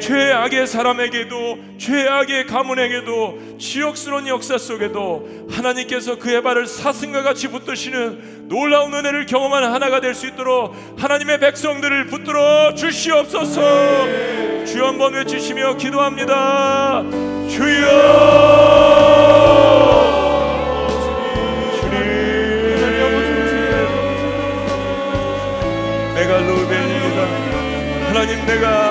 죄악의 0.00 0.66
사람에게도 0.66 1.58
죄악의 1.78 2.46
가문에게도 2.46 3.56
지옥스러운 3.58 4.26
역사 4.28 4.58
속에도 4.58 5.28
하나님께서 5.50 6.18
그의 6.18 6.42
발을 6.42 6.66
사슴과 6.66 7.22
같이 7.22 7.48
붙드시는 7.48 8.48
놀라운 8.48 8.92
은혜를 8.94 9.26
경험하는 9.26 9.70
하나가 9.72 10.00
될 10.00 10.14
수 10.14 10.26
있도록 10.26 10.74
하나님의 10.98 11.38
백성들을 11.40 12.06
붙들어 12.06 12.74
주시옵소서. 12.74 13.60
주여 14.66 14.86
한번 14.86 15.14
외치시며 15.14 15.76
기도합니다. 15.76 17.04
주여! 17.48 17.90
내가 26.14 26.38
루벤입니다. 26.38 27.22
하나님 28.08 28.46
내가 28.46 28.89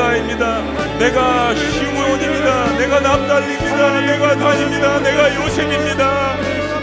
유다입니다. 0.00 0.62
내가 0.98 1.54
시므온입니다. 1.54 2.78
내가 2.78 3.00
납달리입니다. 3.00 4.00
내가 4.00 4.36
단입니다. 4.36 4.98
내가 5.00 5.34
요셉입니다. 5.34 6.36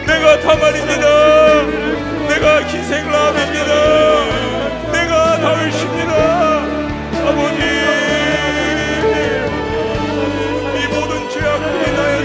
내가 0.06 0.40
다말입니다. 0.42 1.06
내가 2.30 2.60
기생람입니다. 2.68 3.72
내가 4.92 5.40
다윗입니다. 5.40 6.14
아버지 7.28 7.60
이 10.76 10.88
모든 10.94 11.30
죄악들이 11.32 11.96
나의 11.98 12.17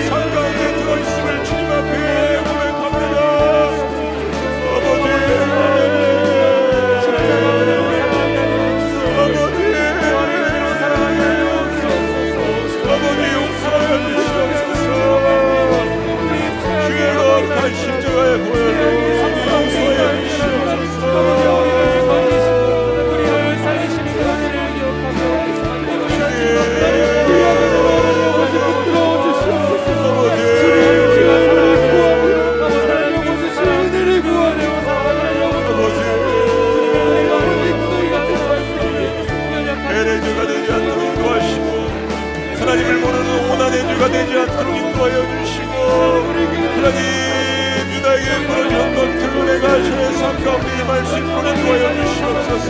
저의 49.73 50.12
삶 50.14 50.45
가운데 50.45 50.68
임할 50.83 51.05
수 51.07 51.16
있도록 51.18 51.47
인도하여 51.57 51.95
주시옵소서. 52.05 52.68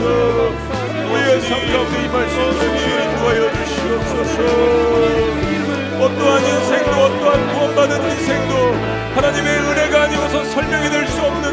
우리의 1.10 1.40
삶 1.42 1.50
가운데 1.72 1.94
임할 2.04 2.28
수 2.30 2.34
있도록 2.40 2.78
주여 2.78 2.96
인도하여 3.02 3.42
주시옵소서. 3.52 4.36
어떠한 6.02 6.34
인생도 6.44 6.90
어떠한 6.92 7.34
구원받은 7.52 7.92
인생도 8.10 8.52
하나님의 9.14 9.48
은혜가 9.58 10.02
아니고서 10.02 10.44
설명이 10.44 10.90
될 10.90 11.06
수 11.06 11.20
없는 11.20 11.44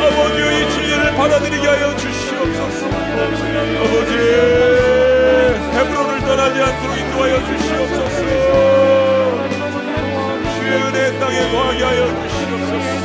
아버지의 0.00 0.70
진리를 0.70 1.14
받아들이게 1.16 1.66
하여 1.66 1.96
주시옵소서. 1.96 2.86
아버지 2.86 4.12
헤브론을 5.74 6.20
떠나지 6.20 6.60
않도록 6.62 6.98
인도하여 6.98 7.34
주시옵소서. 7.46 8.18
주의 10.54 10.82
은혜 10.82 11.18
땅에 11.18 11.50
거하게 11.50 11.84
하여 11.84 12.06
주시옵소서 12.28 12.97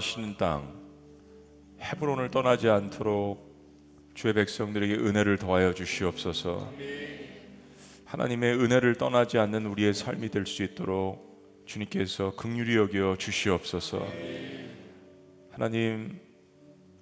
거하시는 0.00 0.36
땅 0.38 0.80
헤브론을 1.78 2.30
떠나지 2.30 2.68
않도록 2.70 3.50
주의 4.14 4.32
백성들에게 4.32 4.94
은혜를 4.94 5.36
더하여 5.36 5.74
주시옵소서. 5.74 6.72
하나님의 8.06 8.54
은혜를 8.54 8.94
떠나지 8.96 9.38
않는 9.38 9.66
우리의 9.66 9.92
삶이 9.94 10.30
될 10.30 10.46
수 10.46 10.62
있도록 10.62 11.62
주님께서 11.66 12.34
긍휼히 12.34 12.76
여겨 12.76 13.16
주시옵소서. 13.18 14.06
하나님 15.52 16.18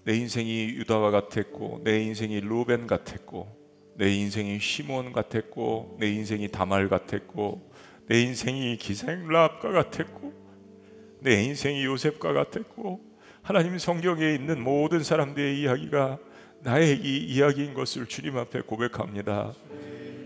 내 0.04 0.14
인생이 0.14 0.64
유다와 0.70 1.10
같았고 1.12 1.82
내 1.84 2.02
인생이 2.02 2.40
루벤 2.40 2.88
같았고 2.88 3.94
내 3.94 4.12
인생이 4.12 4.58
시몬 4.58 5.12
같았고 5.12 5.98
내 6.00 6.10
인생이 6.10 6.48
다말 6.48 6.88
같았고 6.88 7.72
내 8.08 8.20
인생이 8.22 8.76
기생랍과 8.76 9.70
같았고 9.70 10.47
내 11.20 11.42
인생이 11.42 11.84
요셉과 11.84 12.32
같았고 12.32 13.00
하나님 13.42 13.78
성경에 13.78 14.34
있는 14.34 14.62
모든 14.62 15.02
사람들의 15.02 15.60
이야기가 15.60 16.18
나의 16.60 17.00
이 17.02 17.18
이야기인 17.24 17.74
것을 17.74 18.06
주님 18.06 18.36
앞에 18.36 18.60
고백합니다. 18.62 19.54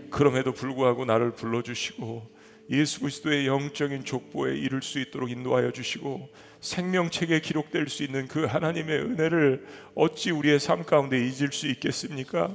그럼에도 0.09 0.51
불구하고 0.51 1.05
나를 1.05 1.31
불러주시고 1.31 2.33
예수 2.69 3.01
그리스도의 3.01 3.47
영적인 3.47 4.05
족보에 4.05 4.55
이를 4.55 4.81
수 4.81 4.99
있도록 4.99 5.31
인도하여 5.31 5.71
주시고 5.71 6.29
생명책에 6.61 7.41
기록될 7.41 7.89
수 7.89 8.03
있는 8.03 8.27
그 8.27 8.45
하나님의 8.45 8.99
은혜를 8.99 9.65
어찌 9.95 10.31
우리의 10.31 10.59
삶 10.59 10.83
가운데 10.83 11.17
잊을 11.17 11.51
수 11.51 11.67
있겠습니까? 11.67 12.51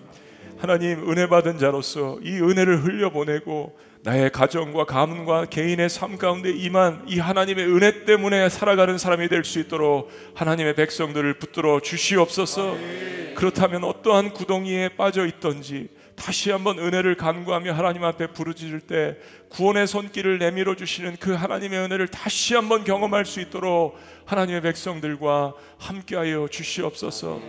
하나님 0.56 1.10
은혜 1.10 1.28
받은 1.28 1.58
자로서 1.58 2.18
이 2.22 2.40
은혜를 2.40 2.84
흘려보내고 2.84 3.78
나의 4.02 4.30
가정과 4.30 4.84
가문과 4.84 5.46
개인의 5.46 5.88
삶 5.88 6.18
가운데 6.18 6.50
임한 6.50 7.04
이 7.08 7.18
하나님의 7.18 7.66
은혜 7.66 8.04
때문에 8.04 8.48
살아가는 8.48 8.96
사람이 8.96 9.28
될 9.28 9.44
수 9.44 9.58
있도록 9.58 10.10
하나님의 10.34 10.74
백성들을 10.74 11.38
붙들어 11.38 11.80
주시옵소서. 11.80 12.76
그렇다면 13.34 13.84
어떠한 13.84 14.34
구덩이에 14.34 14.90
빠져 14.90 15.26
있던지 15.26 15.88
다시 16.18 16.50
한번 16.50 16.78
은혜를 16.78 17.14
간구하며 17.14 17.72
하나님 17.72 18.02
앞에 18.04 18.28
부르짖을 18.28 18.80
때 18.80 19.16
구원의 19.50 19.86
손길을 19.86 20.38
내밀어 20.38 20.74
주시는 20.74 21.16
그 21.20 21.32
하나님의 21.32 21.78
은혜를 21.78 22.08
다시 22.08 22.54
한번 22.54 22.82
경험할 22.84 23.24
수 23.24 23.40
있도록 23.40 23.96
하나님의 24.26 24.60
백성들과 24.62 25.54
함께하여 25.78 26.48
주시옵소서. 26.50 27.40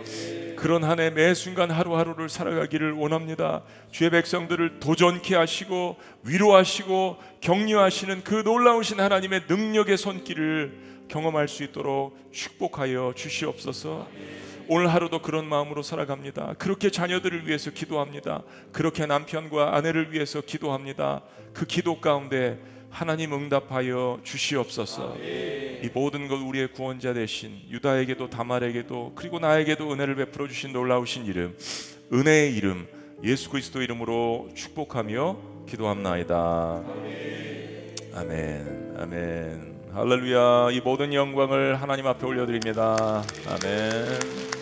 그런 0.56 0.84
한 0.84 1.00
해 1.00 1.10
매 1.10 1.34
순간 1.34 1.70
하루하루를 1.70 2.28
살아가기를 2.28 2.92
원합니다. 2.92 3.62
주의 3.90 4.08
백성들을 4.08 4.78
도전케 4.80 5.34
하시고 5.34 5.96
위로하시고 6.22 7.16
격려하시는 7.40 8.22
그 8.22 8.34
놀라우신 8.44 9.00
하나님의 9.00 9.42
능력의 9.48 9.98
손길을 9.98 10.72
경험할 11.08 11.48
수 11.48 11.64
있도록 11.64 12.16
축복하여 12.32 13.14
주시옵소서. 13.16 14.06
오늘 14.72 14.86
하루도 14.86 15.20
그런 15.20 15.46
마음으로 15.46 15.82
살아갑니다. 15.82 16.54
그렇게 16.56 16.90
자녀들을 16.90 17.48
위해서 17.48 17.72
기도합니다. 17.72 18.44
그렇게 18.70 19.04
남편과 19.04 19.74
아내를 19.74 20.12
위해서 20.12 20.40
기도합니다. 20.40 21.22
그 21.52 21.66
기도 21.66 22.00
가운데 22.00 22.56
하나님 22.88 23.34
응답하여 23.34 24.20
주시옵소서. 24.22 25.16
이 25.18 25.90
모든 25.92 26.28
것 26.28 26.36
우리의 26.36 26.68
구원자 26.72 27.12
되신 27.12 27.62
유다에게도 27.68 28.30
다말에게도 28.30 29.14
그리고 29.16 29.40
나에게도 29.40 29.92
은혜를 29.92 30.14
베풀어 30.14 30.46
주신 30.46 30.72
놀라우신 30.72 31.26
이름 31.26 31.58
은혜의 32.12 32.54
이름 32.54 32.86
예수 33.24 33.50
그리스도 33.50 33.82
이름으로 33.82 34.50
축복하며 34.54 35.36
기도합나이다. 35.68 36.84
아멘. 38.14 38.94
아멘. 38.98 39.80
할렐루야. 39.92 40.70
이 40.70 40.80
모든 40.80 41.12
영광을 41.12 41.82
하나님 41.82 42.06
앞에 42.06 42.24
올려드립니다. 42.24 43.24
아멘. 43.48 43.92
아멘. 43.92 44.59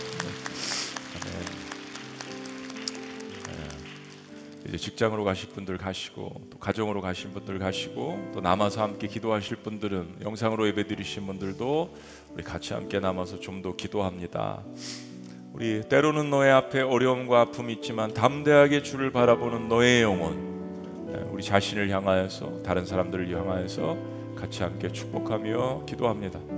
이제 4.69 4.77
직장으로 4.77 5.25
가실 5.25 5.49
분들 5.49 5.79
가시고 5.79 6.43
또 6.51 6.59
가정으로 6.59 7.01
가신 7.01 7.33
분들 7.33 7.59
가시고 7.59 8.33
또 8.35 8.41
남아서 8.43 8.83
함께 8.83 9.07
기도하실 9.09 9.59
분들은 9.59 10.17
영상으로 10.23 10.67
예배드리신 10.69 11.27
분들도 11.27 11.95
우리 12.35 12.43
같이 12.45 12.75
함께 12.75 13.01
남아서 13.01 13.41
좀 13.41 13.63
더 13.63 13.75
기도합니다. 13.75 14.63
우리 15.53 15.83
때로는 15.89 16.31
너의 16.31 16.53
앞에 16.53 16.83
어려움과 16.83 17.41
아픔이 17.41 17.73
있지만 17.73 18.13
담대하게 18.15 18.83
주를 18.83 19.11
바라보는 19.11 19.69
너의 19.69 20.03
영혼 20.03 21.07
네, 21.11 21.19
우리 21.33 21.43
자신을 21.43 21.89
향하여서 21.91 22.63
다른 22.63 22.85
사람들을 22.85 23.35
향하여서 23.37 23.97
같이 24.37 24.63
함께 24.63 24.93
축복하며 24.93 25.87
기도합니다. 25.87 26.58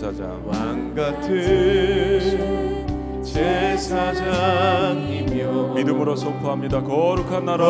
제사장. 0.00 0.42
왕 0.46 0.94
같은 0.94 2.40
제사장이며 3.22 4.94
믿음으로 5.74 6.16
선포합니다. 6.16 6.82
거룩한 6.82 7.44
나라. 7.44 7.66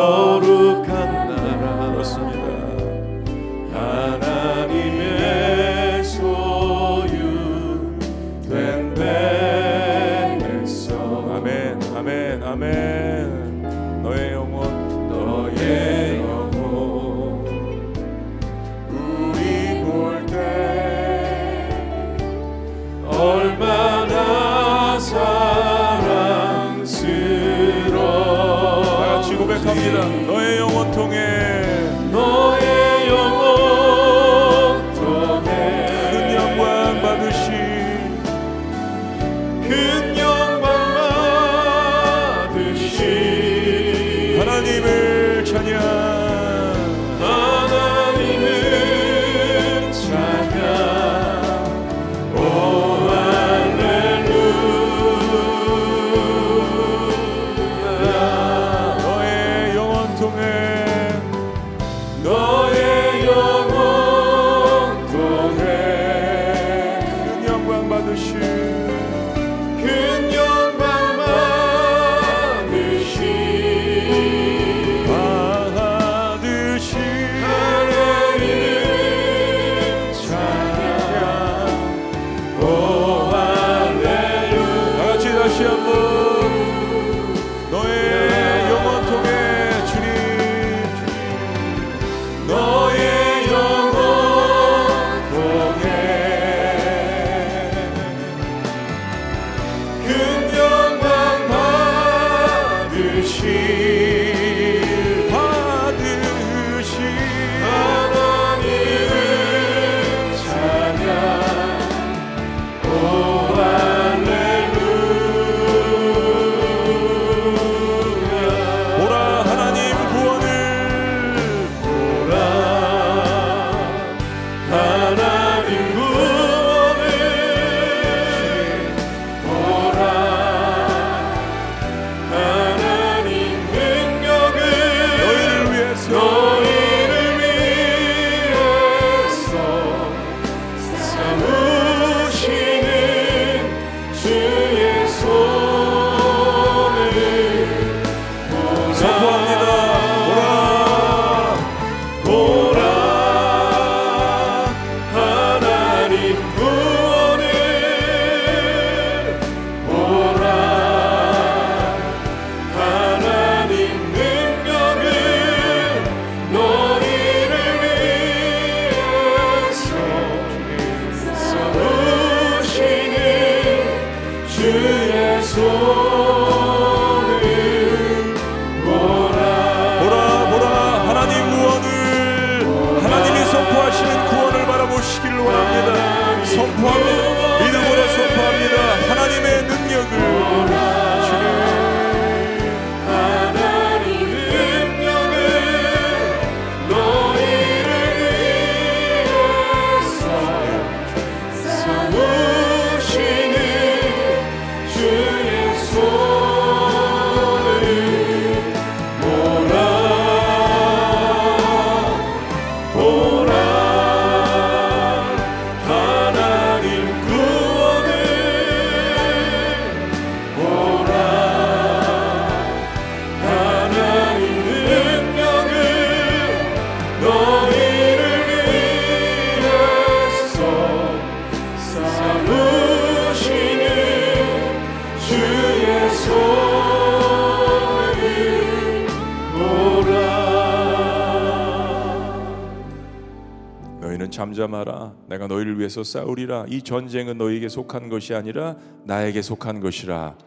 위해서 245.91 246.03
싸우리라 246.03 246.65
이 246.69 246.81
전쟁은 246.81 247.37
너희에게 247.37 247.67
속한 247.67 248.07
것이 248.07 248.33
아니라 248.33 248.77
나에게 249.03 249.41
속한 249.41 249.81
것이라 249.81 250.37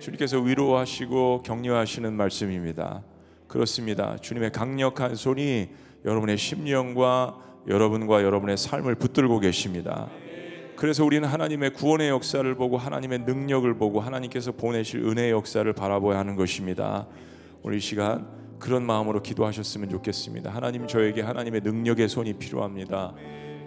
주님께서 0.00 0.40
위로하시고 0.40 1.42
격려하시는 1.44 2.12
말씀입니다 2.12 3.02
그렇습니다 3.46 4.16
주님의 4.16 4.50
강력한 4.50 5.14
손이 5.14 5.68
여러분의 6.04 6.36
심령과 6.36 7.38
여러분과 7.68 8.24
여러분의 8.24 8.56
삶을 8.56 8.96
붙들고 8.96 9.38
계십니다 9.38 10.08
그래서 10.74 11.04
우리는 11.04 11.28
하나님의 11.28 11.74
구원의 11.74 12.08
역사를 12.08 12.54
보고 12.54 12.76
하나님의 12.76 13.20
능력을 13.20 13.72
보고 13.74 14.00
하나님께서 14.00 14.52
보내실 14.52 15.04
은혜의 15.04 15.30
역사를 15.30 15.70
바라보아야 15.70 16.20
하는 16.20 16.36
것입니다. 16.36 17.06
오늘 17.62 17.76
이 17.76 17.80
시간 17.80 18.26
그런 18.58 18.86
마음으로 18.86 19.20
기도하셨으면 19.20 19.90
좋겠습니다. 19.90 20.50
하나님 20.50 20.86
저에게 20.86 21.20
하나님의 21.20 21.60
능력의 21.60 22.08
손이 22.08 22.32
필요합니다. 22.38 23.12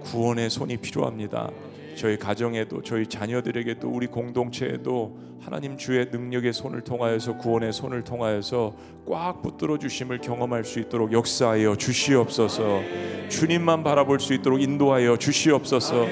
구원의 0.03 0.49
손이 0.49 0.77
필요합니다. 0.77 1.49
저희 1.95 2.17
가정에도 2.17 2.81
저희 2.81 3.05
자녀들에게도 3.05 3.87
우리 3.87 4.07
공동체에도 4.07 5.17
하나님 5.39 5.77
주의 5.77 6.07
능력의 6.09 6.53
손을 6.53 6.81
통하여서 6.81 7.37
구원의 7.37 7.73
손을 7.73 8.03
통하여서 8.03 8.73
꽉 9.05 9.41
붙들어 9.41 9.77
주심을 9.77 10.19
경험할 10.19 10.63
수 10.63 10.79
있도록 10.79 11.11
역사하여 11.11 11.75
주시옵소서. 11.75 12.81
주님만 13.29 13.83
바라볼 13.83 14.19
수 14.19 14.33
있도록 14.33 14.61
인도하여 14.61 15.17
주시옵소서. 15.17 16.07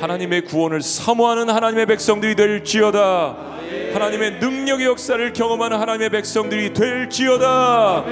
하나님의 0.00 0.42
구원을 0.42 0.82
사모하는 0.82 1.50
하나님의 1.50 1.86
백성들이 1.86 2.36
될지어다. 2.36 3.56
하나님의 3.92 4.38
능력의 4.38 4.86
역사를 4.86 5.32
경험하는 5.32 5.78
하나님의 5.78 6.10
백성들이 6.10 6.72
될지어다. 6.72 8.04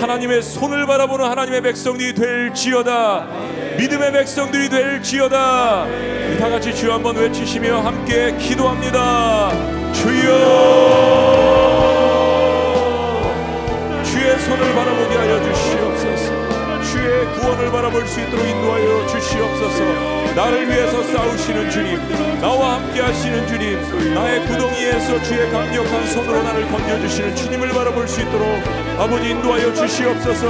하나님의 0.00 0.42
손을 0.42 0.86
바라보는 0.86 1.24
하나님의 1.24 1.62
백성들이 1.62 2.14
될지어다. 2.14 3.28
믿음의 3.76 4.12
백성들이 4.12 4.68
될지어다. 4.68 5.84
우리 5.84 6.38
다 6.38 6.48
같이 6.48 6.74
주 6.74 6.92
한번 6.92 7.16
외치시며 7.16 7.80
함께 7.80 8.34
기도합니다. 8.38 9.50
주여 9.92 10.82
주의 14.04 14.38
손을 14.40 14.74
바라보게 14.74 15.16
하여 15.16 15.42
구원을 17.34 17.70
바라볼 17.70 18.06
수 18.06 18.20
있도록 18.20 18.46
인도하여 18.46 19.06
주시옵소서. 19.06 20.34
나를 20.34 20.68
위해서 20.68 21.02
싸우시는 21.02 21.70
주님, 21.70 21.98
나와 22.40 22.74
함께 22.74 23.00
하시는 23.00 23.46
주님, 23.46 24.14
나의 24.14 24.46
구덩이에서 24.46 25.22
주의 25.22 25.50
강력한 25.50 26.06
손으로 26.08 26.42
나를 26.42 26.68
건져주시는 26.68 27.34
주님을 27.36 27.70
바라볼 27.70 28.06
수 28.06 28.20
있도록 28.20 28.46
아버지 28.98 29.30
인도하여 29.30 29.72
주시옵소서 29.72 30.46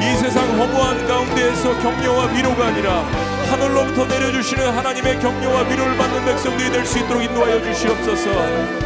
이 0.00 0.16
세상 0.16 0.44
허무한 0.58 1.06
가운데에서 1.06 1.78
격려와 1.78 2.26
위로가 2.32 2.66
아니라 2.66 3.04
하늘로부터 3.50 4.06
내려주시는 4.06 4.70
하나님의 4.70 5.18
격려와 5.18 5.62
위로를 5.68 5.96
받는 5.96 6.24
백성들이 6.24 6.70
될 6.70 6.86
수 6.86 6.98
있도록 6.98 7.22
인도하여 7.22 7.60
주시옵소서. 7.62 8.30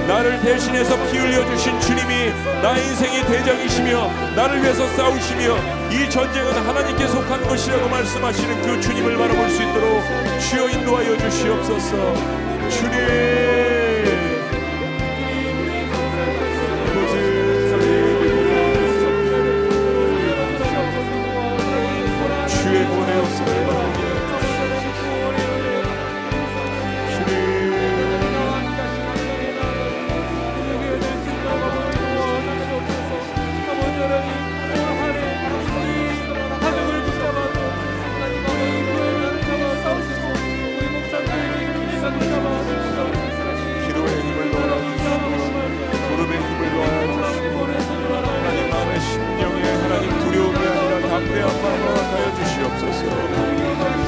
나를 0.08 0.40
대신해서 0.40 0.96
피 1.10 1.18
흘려 1.18 1.44
주신 1.50 1.78
주님이 1.80 2.32
나의 2.62 2.86
인생의 2.88 3.26
대장이시며 3.26 4.10
나를 4.34 4.62
위해서 4.62 4.86
싸우시며 4.96 5.56
이 5.90 6.10
전쟁은 6.10 6.52
하나님께 6.66 7.06
속한 7.06 7.42
것이라고 7.46 7.88
말씀하시는 7.88 8.62
그 8.62 8.80
주님을 8.80 9.16
바라볼 9.16 9.50
수 9.50 9.62
있도록 9.62 10.02
주여 10.40 10.70
인도하여 10.70 11.16
주시옵소서. 11.18 12.14
주님 12.70 13.73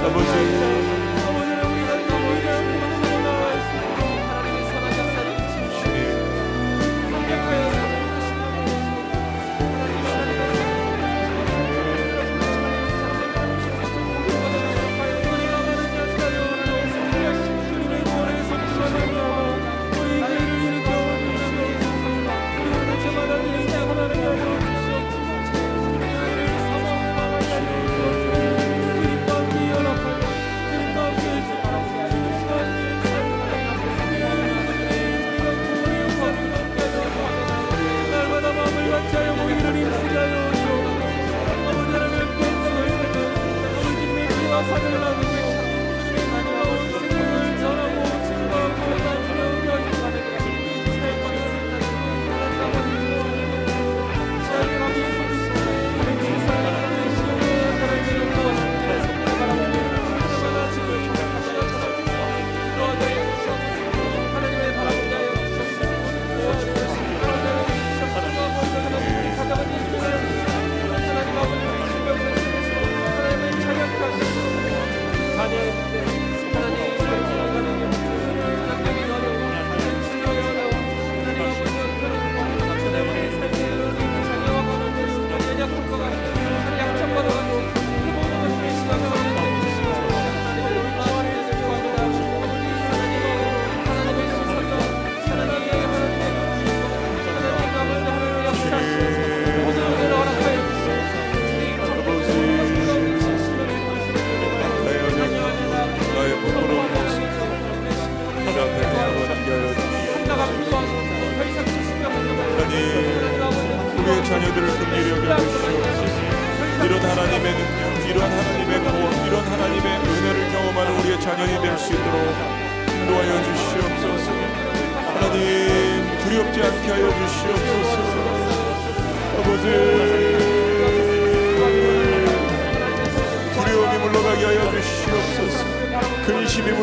아버지 0.05 0.76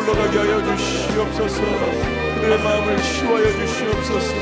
물러가게 0.04 0.38
하여 0.38 0.76
주시옵소서. 0.76 1.62
그들의 2.34 2.62
마음을 2.62 3.02
치유하여 3.02 3.52
주시옵소서. 3.52 4.34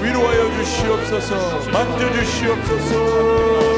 위로하여 0.00 0.50
주시옵소서. 0.56 1.70
만져 1.72 2.12
주시옵소서 2.12 3.71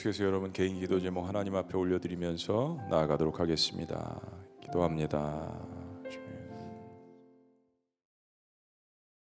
계속해서 0.00 0.24
여러분 0.24 0.50
개인 0.52 0.80
기도 0.80 0.98
제목 0.98 1.28
하나님 1.28 1.56
앞에 1.56 1.76
올려드리면서 1.76 2.78
나아가도록 2.88 3.38
하겠습니다. 3.38 4.18
기도합니다. 4.62 5.69